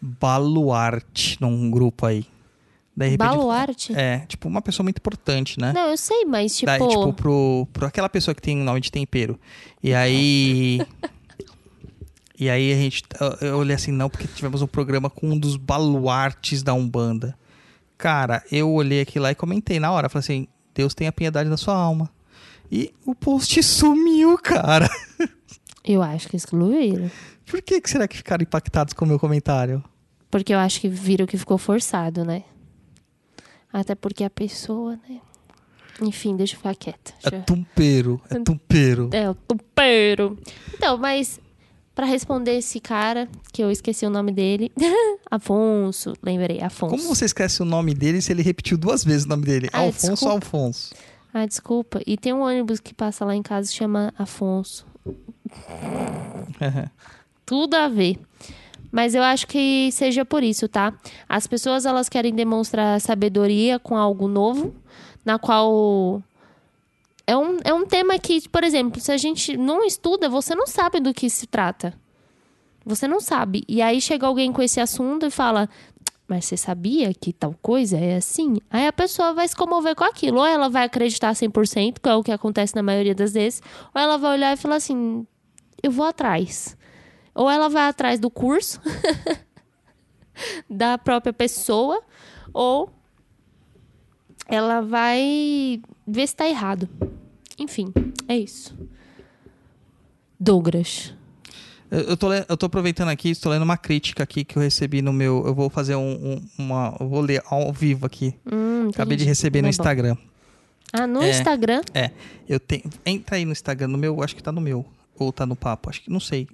[0.00, 2.26] baluarte num grupo aí.
[2.98, 3.94] Daí, repente, Baluarte?
[3.94, 5.72] É, tipo, uma pessoa muito importante, né?
[5.72, 6.66] Não, eu sei, mas tipo.
[6.66, 9.38] Daí, tipo, pro, pro aquela pessoa que tem nome de tempero.
[9.82, 10.80] E aí.
[12.38, 13.04] e aí a gente.
[13.40, 17.38] eu- olhei assim, não, porque tivemos um programa com um dos baluartes da Umbanda.
[17.96, 20.08] Cara, eu olhei aqui lá e comentei na hora.
[20.08, 22.10] Falei assim: Deus tem a piedade da sua alma.
[22.70, 24.90] E o post sumiu, cara.
[25.84, 27.10] Eu acho que excluíram.
[27.46, 29.82] Por que, que será que ficaram impactados com o meu comentário?
[30.30, 32.42] Porque eu acho que viram que ficou forçado, né?
[33.72, 35.20] Até porque a pessoa, né?
[36.00, 37.12] Enfim, deixa eu ficar quieta.
[37.24, 39.10] É tumpeiro, é tumpeiro.
[39.12, 40.38] É, o tupeiro.
[40.74, 41.40] Então, mas
[41.94, 44.70] pra responder esse cara, que eu esqueci o nome dele,
[45.28, 46.96] Afonso, lembrei, Afonso.
[46.96, 49.68] Como você esquece o nome dele se ele repetiu duas vezes o nome dele?
[49.72, 50.34] Ah, Alfonso desculpa.
[50.34, 50.94] Alfonso.
[51.34, 52.00] Ah, desculpa.
[52.06, 54.86] E tem um ônibus que passa lá em casa que chama Afonso.
[57.44, 58.20] Tudo a ver.
[58.90, 60.94] Mas eu acho que seja por isso, tá?
[61.28, 64.74] As pessoas elas querem demonstrar sabedoria com algo novo,
[65.24, 66.22] na qual
[67.28, 70.66] é um, é um tema que, por exemplo, se a gente não estuda, você não
[70.66, 71.92] sabe do que se trata.
[72.86, 73.62] Você não sabe.
[73.68, 75.68] E aí chega alguém com esse assunto e fala:
[76.26, 78.56] Mas você sabia que tal coisa é assim?
[78.70, 80.38] Aí a pessoa vai se comover com aquilo.
[80.38, 83.60] Ou ela vai acreditar 100%, que é o que acontece na maioria das vezes,
[83.94, 85.26] ou ela vai olhar e falar assim:
[85.82, 86.77] Eu vou atrás.
[87.38, 88.80] Ou ela vai atrás do curso
[90.68, 92.02] da própria pessoa,
[92.52, 92.90] ou
[94.48, 96.88] ela vai ver se tá errado.
[97.56, 97.92] Enfim,
[98.26, 98.76] é isso.
[100.38, 101.14] Douglas.
[101.90, 105.12] Eu, tô, eu tô aproveitando aqui, estou lendo uma crítica aqui que eu recebi no
[105.12, 105.42] meu.
[105.46, 106.96] Eu vou fazer um, um- uma.
[107.00, 108.34] Eu vou ler ao vivo aqui.
[108.50, 109.70] Hum, Acabei de receber no Tá bom.
[109.70, 110.16] Instagram.
[110.92, 111.30] Ah, no É.
[111.30, 111.80] Instagram?
[111.94, 112.10] É,
[112.48, 112.82] eu tenho.
[113.06, 114.84] Entra aí no Instagram, no meu, acho que tá no meu.
[115.18, 116.46] Ou tá no papo, acho que não sei.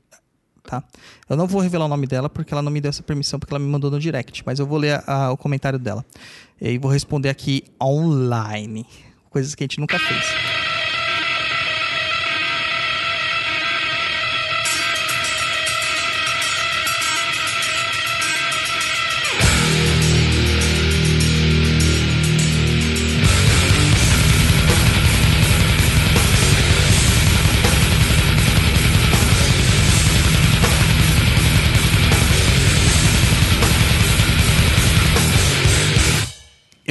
[0.66, 0.82] Tá?
[1.28, 3.52] Eu não vou revelar o nome dela porque ela não me deu essa permissão, porque
[3.52, 4.42] ela me mandou no direct.
[4.46, 6.04] Mas eu vou ler a- a- o comentário dela.
[6.60, 8.86] E vou responder aqui online.
[9.28, 10.24] Coisas que a gente nunca fez.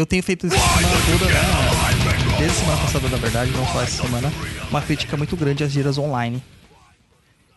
[0.03, 2.37] Eu tenho feito isso semana toda, né?
[2.37, 4.33] Desde semana passada, na verdade, não só essa semana,
[4.69, 6.43] uma crítica muito grande às giras online.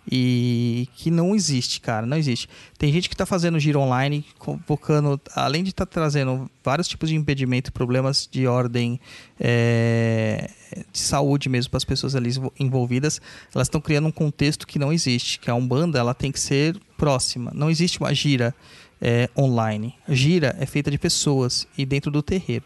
[0.09, 2.49] E que não existe, cara, não existe.
[2.79, 7.17] Tem gente que tá fazendo gira online, convocando, além de estar trazendo vários tipos de
[7.17, 9.01] impedimento, problemas de ordem
[9.41, 10.49] é,
[10.93, 12.31] de saúde mesmo para as pessoas ali
[12.61, 13.21] envolvidas,
[13.53, 16.81] elas estão criando um contexto que não existe, que a Umbanda ela tem que ser
[16.97, 17.51] próxima.
[17.53, 18.55] Não existe uma gira
[19.01, 19.95] é, online.
[20.09, 22.65] Gira é feita de pessoas e dentro do terreiro.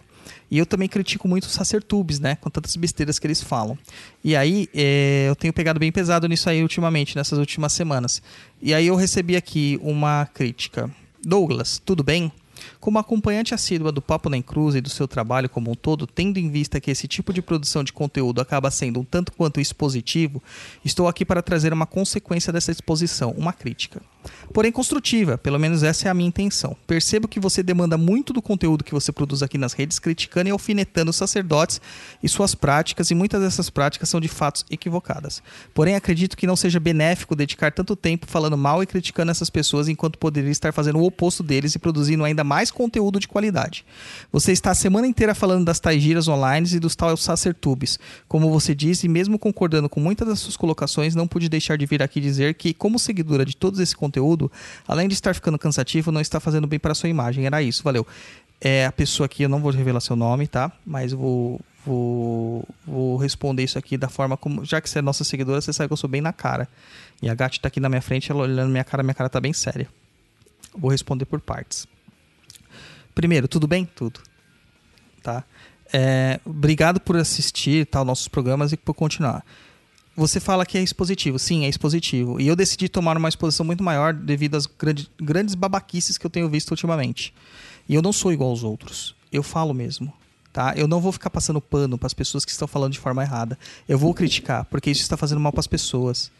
[0.50, 2.36] E eu também critico muito os sacertubes, né?
[2.36, 3.78] Com tantas besteiras que eles falam.
[4.22, 8.20] E aí, é, eu tenho pegado bem pesado nisso aí ultimamente, nessas últimas semanas.
[8.60, 10.90] E aí eu recebi aqui uma crítica.
[11.22, 12.32] Douglas, tudo bem?
[12.78, 16.38] Como acompanhante assídua do Papo Nem Cruz e do seu trabalho como um todo, tendo
[16.38, 20.42] em vista que esse tipo de produção de conteúdo acaba sendo um tanto quanto expositivo,
[20.84, 24.02] estou aqui para trazer uma consequência dessa exposição, uma crítica.
[24.52, 26.76] Porém construtiva, pelo menos essa é a minha intenção.
[26.86, 30.52] Percebo que você demanda muito do conteúdo que você produz aqui nas redes, criticando e
[30.52, 31.80] alfinetando os sacerdotes
[32.22, 35.42] e suas práticas, e muitas dessas práticas são de fatos equivocadas.
[35.72, 39.88] Porém, acredito que não seja benéfico dedicar tanto tempo falando mal e criticando essas pessoas,
[39.88, 43.84] enquanto poderia estar fazendo o oposto deles e produzindo ainda mais conteúdo de qualidade.
[44.32, 47.98] Você está a semana inteira falando das taigiras online e dos tal sacertubes.
[48.28, 51.86] Como você disse, e mesmo concordando com muitas das suas colocações, não pude deixar de
[51.86, 54.09] vir aqui dizer que, como seguidora de todo esse conteúdo,
[54.86, 57.46] além de estar ficando cansativo, não está fazendo bem para a sua imagem.
[57.46, 58.06] Era isso, valeu.
[58.60, 60.70] É a pessoa aqui, eu não vou revelar seu nome, tá?
[60.84, 64.64] Mas vou, vou, vou responder isso aqui da forma como.
[64.64, 66.68] Já que você é nossa seguidora, você sabe que eu sou bem na cara.
[67.22, 69.40] E a Gatti tá aqui na minha frente, ela olhando minha cara, minha cara tá
[69.40, 69.88] bem séria.
[70.76, 71.86] Vou responder por partes.
[73.14, 73.84] Primeiro, tudo bem?
[73.84, 74.20] Tudo.
[75.22, 75.44] Tá?
[75.92, 79.44] É, obrigado por assistir tal, nossos programas e por continuar.
[80.20, 81.38] Você fala que é expositivo.
[81.38, 82.38] Sim, é expositivo.
[82.38, 86.28] E eu decidi tomar uma exposição muito maior devido às grande, grandes babaquices que eu
[86.28, 87.32] tenho visto ultimamente.
[87.88, 89.14] E eu não sou igual aos outros.
[89.32, 90.12] Eu falo mesmo.
[90.52, 90.74] Tá?
[90.76, 93.58] Eu não vou ficar passando pano para as pessoas que estão falando de forma errada.
[93.88, 96.30] Eu vou criticar, porque isso está fazendo mal para as pessoas.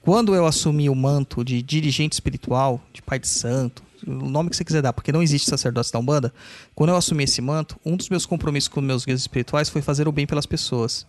[0.00, 4.56] Quando eu assumi o manto de dirigente espiritual, de pai de santo, o nome que
[4.56, 6.32] você quiser dar, porque não existe sacerdote da Umbanda,
[6.74, 10.08] quando eu assumi esse manto, um dos meus compromissos com meus guias espirituais foi fazer
[10.08, 11.06] o bem pelas pessoas.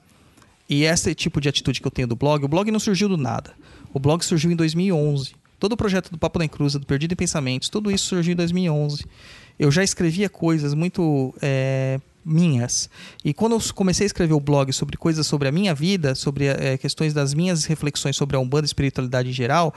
[0.69, 3.17] E esse tipo de atitude que eu tenho do blog, o blog não surgiu do
[3.17, 3.53] nada.
[3.93, 5.33] O blog surgiu em 2011.
[5.59, 8.35] Todo o projeto do Papo da Encruza, do Perdido em Pensamentos, tudo isso surgiu em
[8.35, 9.05] 2011.
[9.57, 12.89] Eu já escrevia coisas muito é, minhas.
[13.25, 16.45] E quando eu comecei a escrever o blog sobre coisas sobre a minha vida, sobre
[16.45, 19.73] é, questões das minhas reflexões sobre a Umbanda e espiritualidade em geral,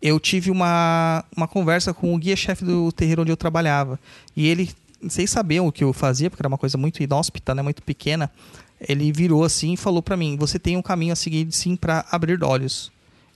[0.00, 3.98] eu tive uma, uma conversa com o guia-chefe do terreiro onde eu trabalhava.
[4.36, 4.70] E ele,
[5.08, 8.30] sem saber o que eu fazia, porque era uma coisa muito inóspita, né, muito pequena,
[8.88, 12.04] ele virou assim e falou para mim: "Você tem um caminho a seguir sim para
[12.10, 12.92] abrir olhos".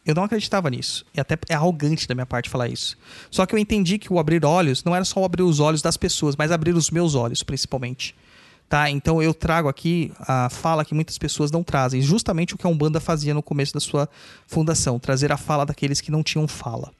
[0.08, 1.04] Eu não acreditava nisso.
[1.14, 2.96] E até é arrogante da minha parte falar isso.
[3.30, 5.98] Só que eu entendi que o abrir olhos não era só abrir os olhos das
[5.98, 8.14] pessoas, mas abrir os meus olhos, principalmente.
[8.70, 8.90] Tá?
[8.90, 12.70] Então eu trago aqui a fala que muitas pessoas não trazem, justamente o que a
[12.70, 14.08] Umbanda fazia no começo da sua
[14.46, 16.90] fundação, trazer a fala daqueles que não tinham fala,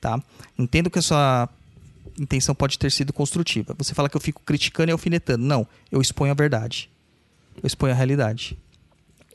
[0.00, 0.22] tá?
[0.56, 1.48] Entendo que a sua
[2.20, 3.74] intenção pode ter sido construtiva.
[3.78, 5.44] Você fala que eu fico criticando e alfinetando.
[5.44, 6.88] Não, eu exponho a verdade.
[7.62, 8.58] Exponho a realidade.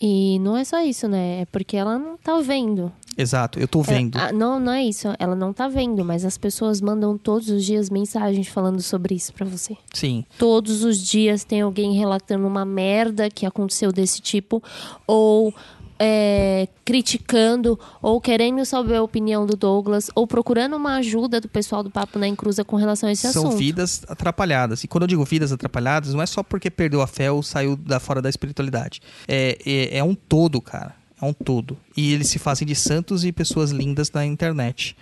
[0.01, 1.41] E não é só isso, né?
[1.41, 2.91] É porque ela não tá vendo.
[3.17, 4.17] Exato, eu tô vendo.
[4.17, 5.07] Ela- ah, não, não é isso.
[5.19, 9.31] Ela não tá vendo, mas as pessoas mandam todos os dias mensagens falando sobre isso
[9.33, 9.77] pra você.
[9.93, 10.25] Sim.
[10.37, 14.61] Todos os dias tem alguém relatando uma merda que aconteceu desse tipo,
[15.07, 15.53] ou
[15.99, 21.83] é, criticando, ou querendo saber a opinião do Douglas, ou procurando uma ajuda do pessoal
[21.83, 23.57] do Papo na Encruza com relação a esse São assunto.
[23.57, 24.83] vidas atrapalhadas.
[24.83, 27.75] E quando eu digo vidas atrapalhadas, não é só porque perdeu a fé ou saiu
[27.75, 29.01] da fora da espiritualidade.
[29.27, 30.95] É, é, é um todo, cara.
[31.21, 31.77] É um todo.
[31.95, 34.95] E eles se fazem de santos e pessoas lindas na internet.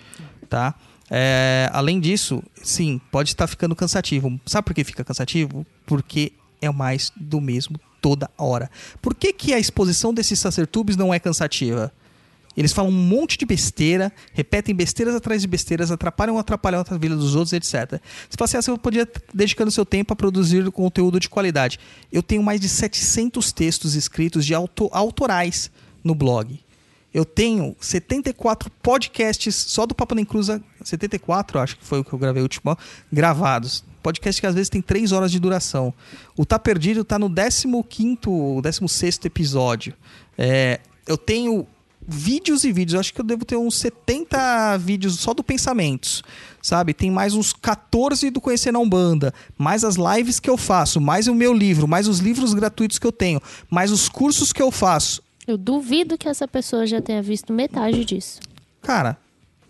[0.48, 0.76] Tá?
[1.10, 4.40] É, além disso, sim, pode estar ficando cansativo.
[4.46, 5.66] Sabe por que fica cansativo?
[5.86, 6.32] Porque
[6.62, 8.70] é mais do mesmo toda hora.
[9.02, 11.92] Por que, que a exposição desses sacertubes não é cansativa?
[12.56, 17.16] Eles falam um monte de besteira, repetem besteiras atrás de besteiras, atrapalham, atrapalham a vida
[17.16, 18.02] dos outros, etc.
[18.30, 21.80] Você fala assim, ah, você podia dedicando seu tempo a produzir conteúdo de qualidade.
[22.12, 25.72] Eu tenho mais de 700 textos escritos de auto, autorais
[26.04, 26.60] no blog.
[27.14, 32.14] Eu tenho 74 podcasts só do Papo na Encruza, 74 acho que foi o que
[32.14, 32.78] eu gravei o último,
[33.12, 33.84] gravados.
[34.02, 35.94] Podcast que às vezes tem 3 horas de duração.
[36.36, 39.94] O Tá Perdido tá no 15º, 16º episódio.
[40.38, 41.68] É, eu tenho
[42.08, 42.96] vídeos e vídeos.
[42.96, 46.24] Eu acho que eu devo ter uns 70 vídeos só do Pensamentos,
[46.62, 46.94] sabe?
[46.94, 51.28] Tem mais uns 14 do Conhecer na Umbanda, mais as lives que eu faço, mais
[51.28, 54.72] o meu livro, mais os livros gratuitos que eu tenho, mais os cursos que eu
[54.72, 55.22] faço.
[55.48, 58.40] Eu duvido que essa pessoa já tenha visto metade disso.
[58.82, 59.18] Cara,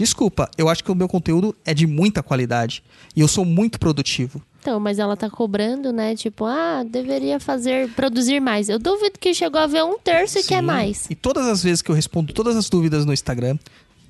[0.02, 2.84] desculpa, eu acho que o meu conteúdo é de muita qualidade
[3.16, 4.42] e eu sou muito produtivo.
[4.60, 6.16] Então, mas ela tá cobrando, né?
[6.16, 8.68] Tipo, ah, deveria fazer, produzir mais.
[8.68, 10.66] Eu duvido que chegou a ver um terço e quer Sim.
[10.66, 11.08] mais.
[11.10, 13.58] E todas as vezes que eu respondo todas as dúvidas no Instagram,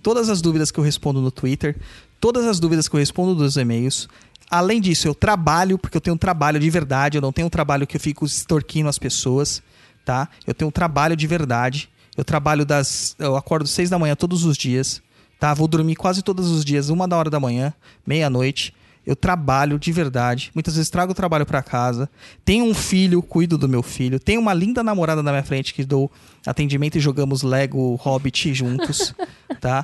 [0.01, 1.75] todas as dúvidas que eu respondo no Twitter,
[2.19, 4.07] todas as dúvidas que eu respondo nos e-mails.
[4.49, 7.49] Além disso, eu trabalho, porque eu tenho um trabalho de verdade, eu não tenho um
[7.49, 9.61] trabalho que eu fico extorquindo as pessoas,
[10.05, 10.29] tá?
[10.47, 11.89] Eu tenho um trabalho de verdade.
[12.15, 13.15] Eu trabalho das.
[13.17, 15.01] Eu acordo seis da manhã todos os dias,
[15.41, 15.55] tá?
[15.55, 17.73] Vou dormir quase todos os dias, uma da hora da manhã,
[18.05, 18.75] meia-noite.
[19.03, 20.51] Eu trabalho de verdade.
[20.53, 22.07] Muitas vezes trago o trabalho para casa.
[22.45, 24.19] Tenho um filho, cuido do meu filho.
[24.19, 26.11] Tenho uma linda namorada na minha frente que dou
[26.45, 29.15] atendimento e jogamos Lego Hobbit juntos,
[29.59, 29.83] tá?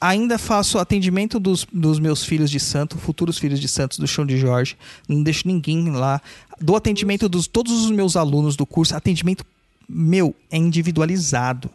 [0.00, 4.26] Ainda faço atendimento dos, dos meus filhos de santo, futuros filhos de santos do chão
[4.26, 4.76] de Jorge.
[5.08, 6.20] Não deixo ninguém lá.
[6.60, 8.96] Dou atendimento dos todos os meus alunos do curso.
[8.96, 9.46] Atendimento
[9.88, 11.70] meu é individualizado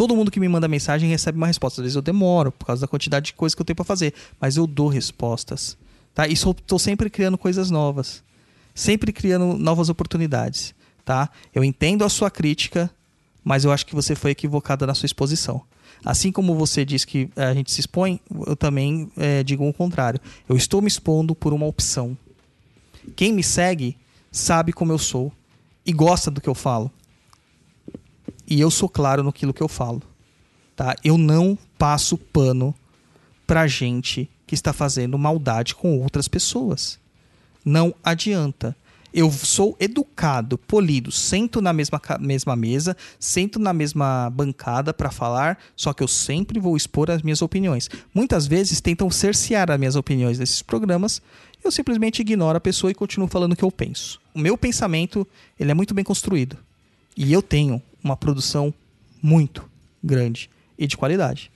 [0.00, 1.82] Todo mundo que me manda mensagem recebe uma resposta.
[1.82, 4.14] Às vezes eu demoro por causa da quantidade de coisas que eu tenho pra fazer,
[4.40, 5.76] mas eu dou respostas,
[6.14, 6.26] tá?
[6.26, 6.32] E
[6.64, 8.24] tô sempre criando coisas novas,
[8.74, 10.74] sempre criando novas oportunidades,
[11.04, 11.28] tá?
[11.54, 12.90] Eu entendo a sua crítica,
[13.44, 15.60] mas eu acho que você foi equivocada na sua exposição.
[16.02, 19.74] Assim como você diz que eh, a gente se expõe, eu também eh, digo o
[19.74, 20.18] contrário.
[20.48, 22.16] Eu estou me expondo por uma opção.
[23.14, 23.98] Quem me segue
[24.32, 25.30] sabe como eu sou
[25.84, 26.90] e gosta do que eu falo.
[28.50, 30.02] E eu sou claro no que eu falo.
[30.74, 30.96] Tá?
[31.04, 32.74] Eu não passo pano
[33.46, 36.98] pra gente que está fazendo maldade com outras pessoas.
[37.64, 38.76] Não adianta.
[39.12, 45.58] Eu sou educado, polido, sento na mesma, mesma mesa, sento na mesma bancada para falar,
[45.74, 47.88] só que eu sempre vou expor as minhas opiniões.
[48.14, 51.20] Muitas vezes tentam cercear as minhas opiniões nesses programas,
[51.62, 54.20] eu simplesmente ignoro a pessoa e continuo falando o que eu penso.
[54.32, 55.26] O meu pensamento,
[55.58, 56.56] ele é muito bem construído.
[57.16, 58.72] E eu tenho uma produção
[59.22, 59.68] muito
[60.02, 60.48] grande
[60.78, 61.50] e de qualidade.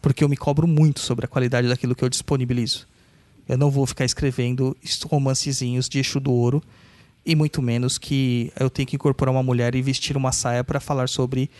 [0.00, 2.86] Porque eu me cobro muito sobre a qualidade daquilo que eu disponibilizo.
[3.48, 4.76] Eu não vou ficar escrevendo
[5.06, 6.62] romancezinhos de eixo do ouro
[7.26, 10.80] e muito menos que eu tenho que incorporar uma mulher e vestir uma saia para
[10.80, 11.50] falar sobre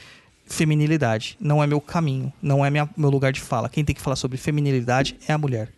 [0.46, 1.36] feminilidade.
[1.40, 3.68] Não é meu caminho, não é minha- meu lugar de fala.
[3.68, 5.70] Quem tem que falar sobre feminilidade é a mulher.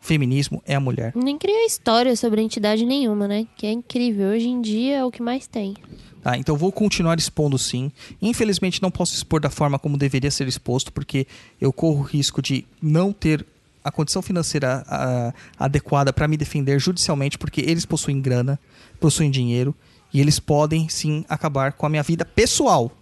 [0.00, 1.12] Feminismo é a mulher.
[1.14, 3.46] Nem cria história sobre entidade nenhuma, né?
[3.56, 4.28] Que é incrível.
[4.30, 5.74] Hoje em dia é o que mais tem.
[6.22, 7.90] Tá, então eu vou continuar expondo sim.
[8.20, 11.26] Infelizmente não posso expor da forma como deveria ser exposto, porque
[11.60, 13.44] eu corro o risco de não ter
[13.84, 18.56] a condição financeira a- adequada para me defender judicialmente, porque eles possuem grana,
[19.00, 19.74] possuem dinheiro,
[20.14, 22.92] e eles podem sim acabar com a minha vida pessoal.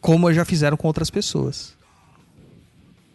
[0.00, 1.74] Como já fizeram com outras pessoas.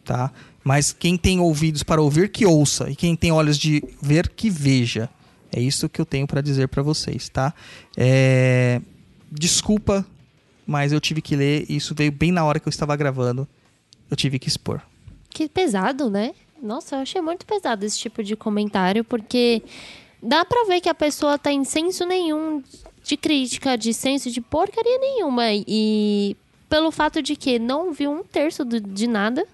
[0.06, 0.32] Tá?
[0.64, 2.90] Mas quem tem ouvidos para ouvir, que ouça.
[2.90, 5.10] E quem tem olhos de ver, que veja.
[5.54, 7.54] É isso que eu tenho para dizer para vocês, tá?
[7.98, 8.82] É,
[9.32, 10.06] Desculpa,
[10.68, 11.66] mas eu tive que ler.
[11.70, 13.48] e Isso veio bem na hora que eu estava gravando.
[14.10, 14.82] Eu tive que expor.
[15.30, 16.34] Que pesado, né?
[16.62, 19.64] Nossa, eu achei muito pesado esse tipo de comentário, porque
[20.22, 22.62] dá pra ver que a pessoa tá em senso nenhum
[23.04, 25.46] de crítica, de senso de porcaria nenhuma.
[25.52, 26.36] E
[26.68, 29.48] pelo fato de que não viu um terço de nada.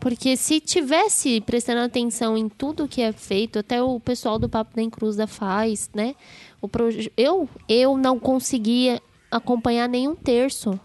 [0.00, 4.74] Porque se tivesse prestando atenção em tudo que é feito, até o pessoal do Papo
[4.74, 6.14] da Encruza faz, né?
[6.60, 10.80] O proje- eu, eu não conseguia acompanhar nenhum terço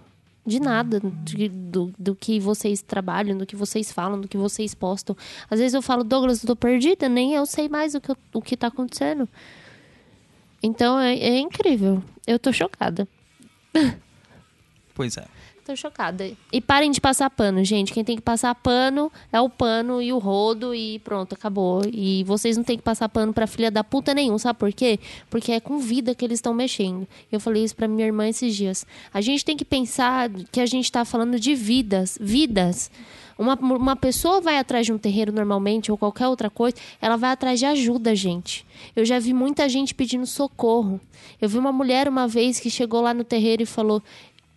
[0.45, 4.75] de nada de- do, do que vocês trabalham, do que vocês falam, do que vocês
[4.75, 5.15] postam.
[5.49, 8.41] Às vezes eu falo, Douglas, eu tô perdida, nem eu sei mais o que, o
[8.41, 9.27] que tá acontecendo.
[10.61, 12.03] Então é, é incrível.
[12.27, 13.07] Eu tô chocada.
[14.93, 15.25] Pois é.
[15.65, 16.31] Tô chocada.
[16.53, 17.91] E parem de passar pano, gente.
[17.91, 21.81] Quem tem que passar pano é o pano e o rodo e pronto, acabou.
[21.91, 24.99] E vocês não tem que passar pano pra filha da puta nenhum, sabe por quê?
[25.27, 27.07] Porque é com vida que eles estão mexendo.
[27.31, 28.85] Eu falei isso pra minha irmã esses dias.
[29.11, 32.91] A gente tem que pensar que a gente tá falando de vidas, vidas.
[33.35, 37.31] Uma, uma pessoa vai atrás de um terreiro normalmente ou qualquer outra coisa, ela vai
[37.31, 38.63] atrás de ajuda, gente.
[38.95, 41.01] Eu já vi muita gente pedindo socorro.
[41.41, 44.01] Eu vi uma mulher uma vez que chegou lá no terreiro e falou: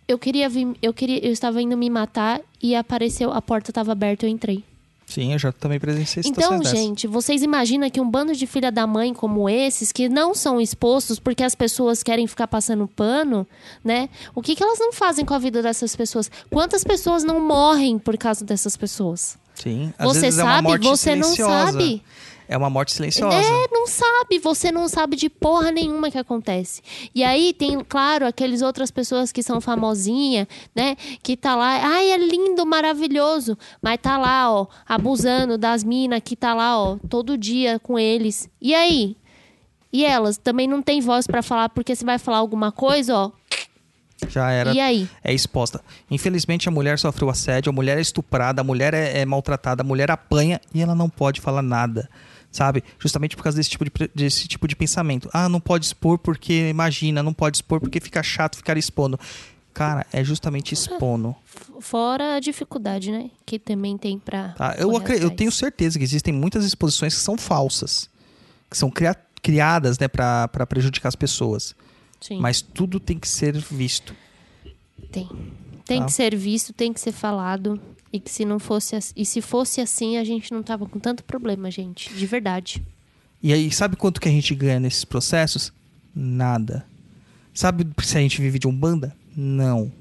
[0.09, 3.91] eu queria vir, eu queria, eu estava indo me matar e apareceu, a porta estava
[3.91, 4.63] aberta, eu entrei.
[5.05, 6.79] Sim, eu já também presenciei Então, situações dessas.
[6.79, 10.61] gente, vocês imaginam que um bando de filha da mãe como esses, que não são
[10.61, 13.45] expostos porque as pessoas querem ficar passando pano,
[13.83, 14.07] né?
[14.35, 16.29] O que, que elas não fazem com a vida dessas pessoas?
[16.51, 19.35] Quantas pessoas não morrem por causa dessas pessoas?
[19.55, 20.67] Sim, às Você vezes é uma sabe?
[20.67, 21.71] morte Você não silenciosa.
[21.71, 22.03] sabe?
[22.49, 23.37] É uma morte silenciosa.
[23.37, 24.39] É, não sabe.
[24.39, 26.81] Você não sabe de porra nenhuma que acontece.
[27.13, 30.97] E aí tem, claro, aqueles outras pessoas que são famosinha, né?
[31.21, 33.55] Que tá lá, ai, é lindo, maravilhoso.
[33.79, 38.49] Mas tá lá, ó, abusando das minas que tá lá, ó, todo dia com eles.
[38.59, 39.15] E aí?
[39.93, 43.31] E elas também não têm voz pra falar, porque você vai falar alguma coisa, ó.
[44.27, 44.73] Já era.
[44.73, 45.07] E aí?
[45.23, 45.81] É exposta.
[46.09, 49.85] Infelizmente, a mulher sofreu assédio, a mulher é estuprada, a mulher é, é maltratada, a
[49.85, 52.09] mulher apanha e ela não pode falar nada.
[52.51, 52.83] Sabe?
[52.97, 55.29] Justamente por causa desse tipo de, desse tipo de pensamento.
[55.31, 59.19] Ah, não pode expor porque, imagina, não pode expor porque fica chato ficar expondo.
[59.71, 61.35] Cara, é justamente expondo.
[61.79, 63.29] Fora a dificuldade, né?
[63.45, 64.49] Que também tem pra.
[64.57, 64.75] Tá?
[64.79, 68.09] Eu, eu tenho certeza que existem muitas exposições que são falsas.
[68.69, 71.75] Que são cria- criadas né, para prejudicar as pessoas.
[72.19, 72.39] Sim.
[72.39, 74.13] Mas tudo tem que ser visto.
[75.11, 75.29] Tem.
[75.85, 76.05] Tem Tá.
[76.07, 77.79] que ser visto, tem que ser falado.
[78.11, 81.23] E que se não fosse e se fosse assim, a gente não tava com tanto
[81.23, 82.13] problema, gente.
[82.13, 82.83] De verdade.
[83.41, 85.71] E aí, sabe quanto que a gente ganha nesses processos?
[86.13, 86.85] Nada.
[87.53, 89.15] Sabe se a gente vive de umbanda?
[89.35, 89.91] Não.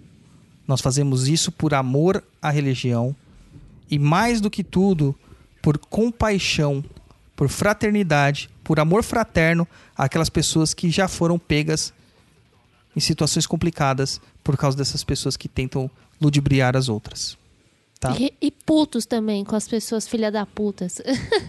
[0.67, 3.15] Nós fazemos isso por amor à religião
[3.91, 5.15] e mais do que tudo,
[5.63, 6.85] por compaixão,
[7.35, 11.93] por fraternidade, por amor fraterno àquelas pessoas que já foram pegas
[12.95, 15.91] em situações complicadas por causa dessas pessoas que tentam
[16.21, 17.39] ludibriar as outras.
[18.01, 18.15] Tá?
[18.17, 21.01] E, e putos também, com as pessoas filha da putas.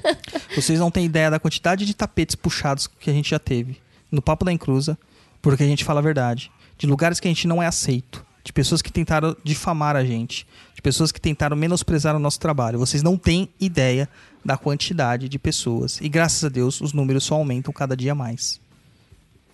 [0.55, 3.77] Vocês não têm ideia da quantidade de tapetes puxados que a gente já teve
[4.11, 4.97] no Papo da Encruza,
[5.41, 6.51] porque a gente fala a verdade.
[6.77, 8.25] De lugares que a gente não é aceito.
[8.43, 10.47] De pessoas que tentaram difamar a gente.
[10.73, 12.79] De pessoas que tentaram menosprezar o nosso trabalho.
[12.79, 14.09] Vocês não têm ideia
[14.43, 15.99] da quantidade de pessoas.
[16.01, 18.59] E graças a Deus, os números só aumentam cada dia mais.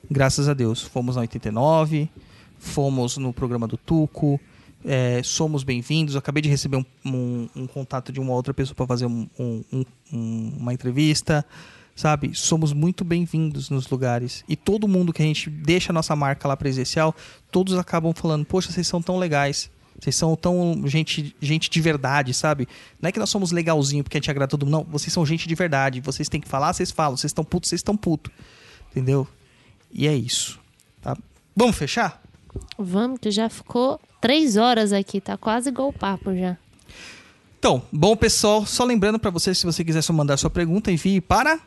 [0.10, 0.82] Graças a Deus.
[0.82, 2.10] Fomos na 89,
[2.58, 4.40] fomos no programa do Tuco,
[4.86, 6.16] é, somos bem-vindos.
[6.16, 9.28] Acabei de receber um, um- um contato de uma outra pessoa para fazer um-
[10.12, 11.46] uma entrevista.
[11.96, 12.36] Sabe?
[12.36, 14.44] Somos muito bem-vindos nos lugares.
[14.50, 17.16] E todo mundo que a gente deixa a nossa marca lá presencial,
[17.50, 19.72] todos acabam falando: Poxa, vocês são tão legais.
[19.98, 22.68] Vocês são tão gente, gente de verdade, sabe?
[23.02, 24.72] Não é que nós somos legalzinho porque a gente agrada todo mundo.
[24.74, 26.02] Não, vocês são gente de verdade.
[26.02, 27.16] Vocês têm que falar, vocês falam.
[27.16, 28.30] Vocês estão putos, vocês estão putos.
[28.92, 29.26] Entendeu?
[29.90, 30.60] E é isso.
[31.02, 31.16] Tá?
[31.56, 32.22] Vamos fechar?
[32.78, 36.58] Vamos, que já ficou três horas aqui, tá quase igual o papo já.
[37.60, 41.20] Então, bom pessoal, só lembrando pra você, se você quiser só mandar sua pergunta, envie
[41.20, 41.60] para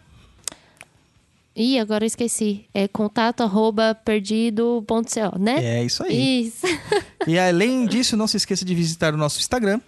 [1.58, 2.66] Ih, agora eu esqueci.
[2.72, 5.80] É contato arroba perdido.co, né?
[5.80, 6.46] É isso aí.
[6.46, 6.66] Isso.
[7.26, 9.80] E além disso, não se esqueça de visitar o nosso Instagram,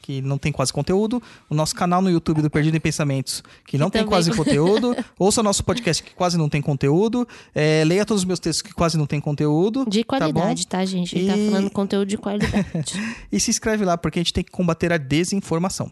[0.00, 3.76] que não tem quase conteúdo, o nosso canal no YouTube do Perdido em Pensamentos, que
[3.76, 7.84] não tem também- quase conteúdo, ouça o nosso podcast que quase não tem conteúdo, é,
[7.84, 9.84] leia todos os meus textos que quase não tem conteúdo.
[9.88, 11.16] De tá qualidade, tá, gente?
[11.18, 12.64] Ele tá E- falando conteúdo de qualidade.
[13.30, 15.90] E se inscreve lá, porque a gente tem que combater a desinformação.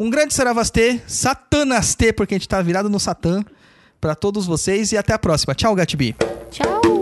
[0.00, 3.44] Um grande Saravastê, Satanastê, porque a gente tá virado no Satã,
[4.00, 5.54] pra todos vocês e até a próxima.
[5.54, 6.16] Tchau, Gatibi.
[6.50, 7.01] Tchau!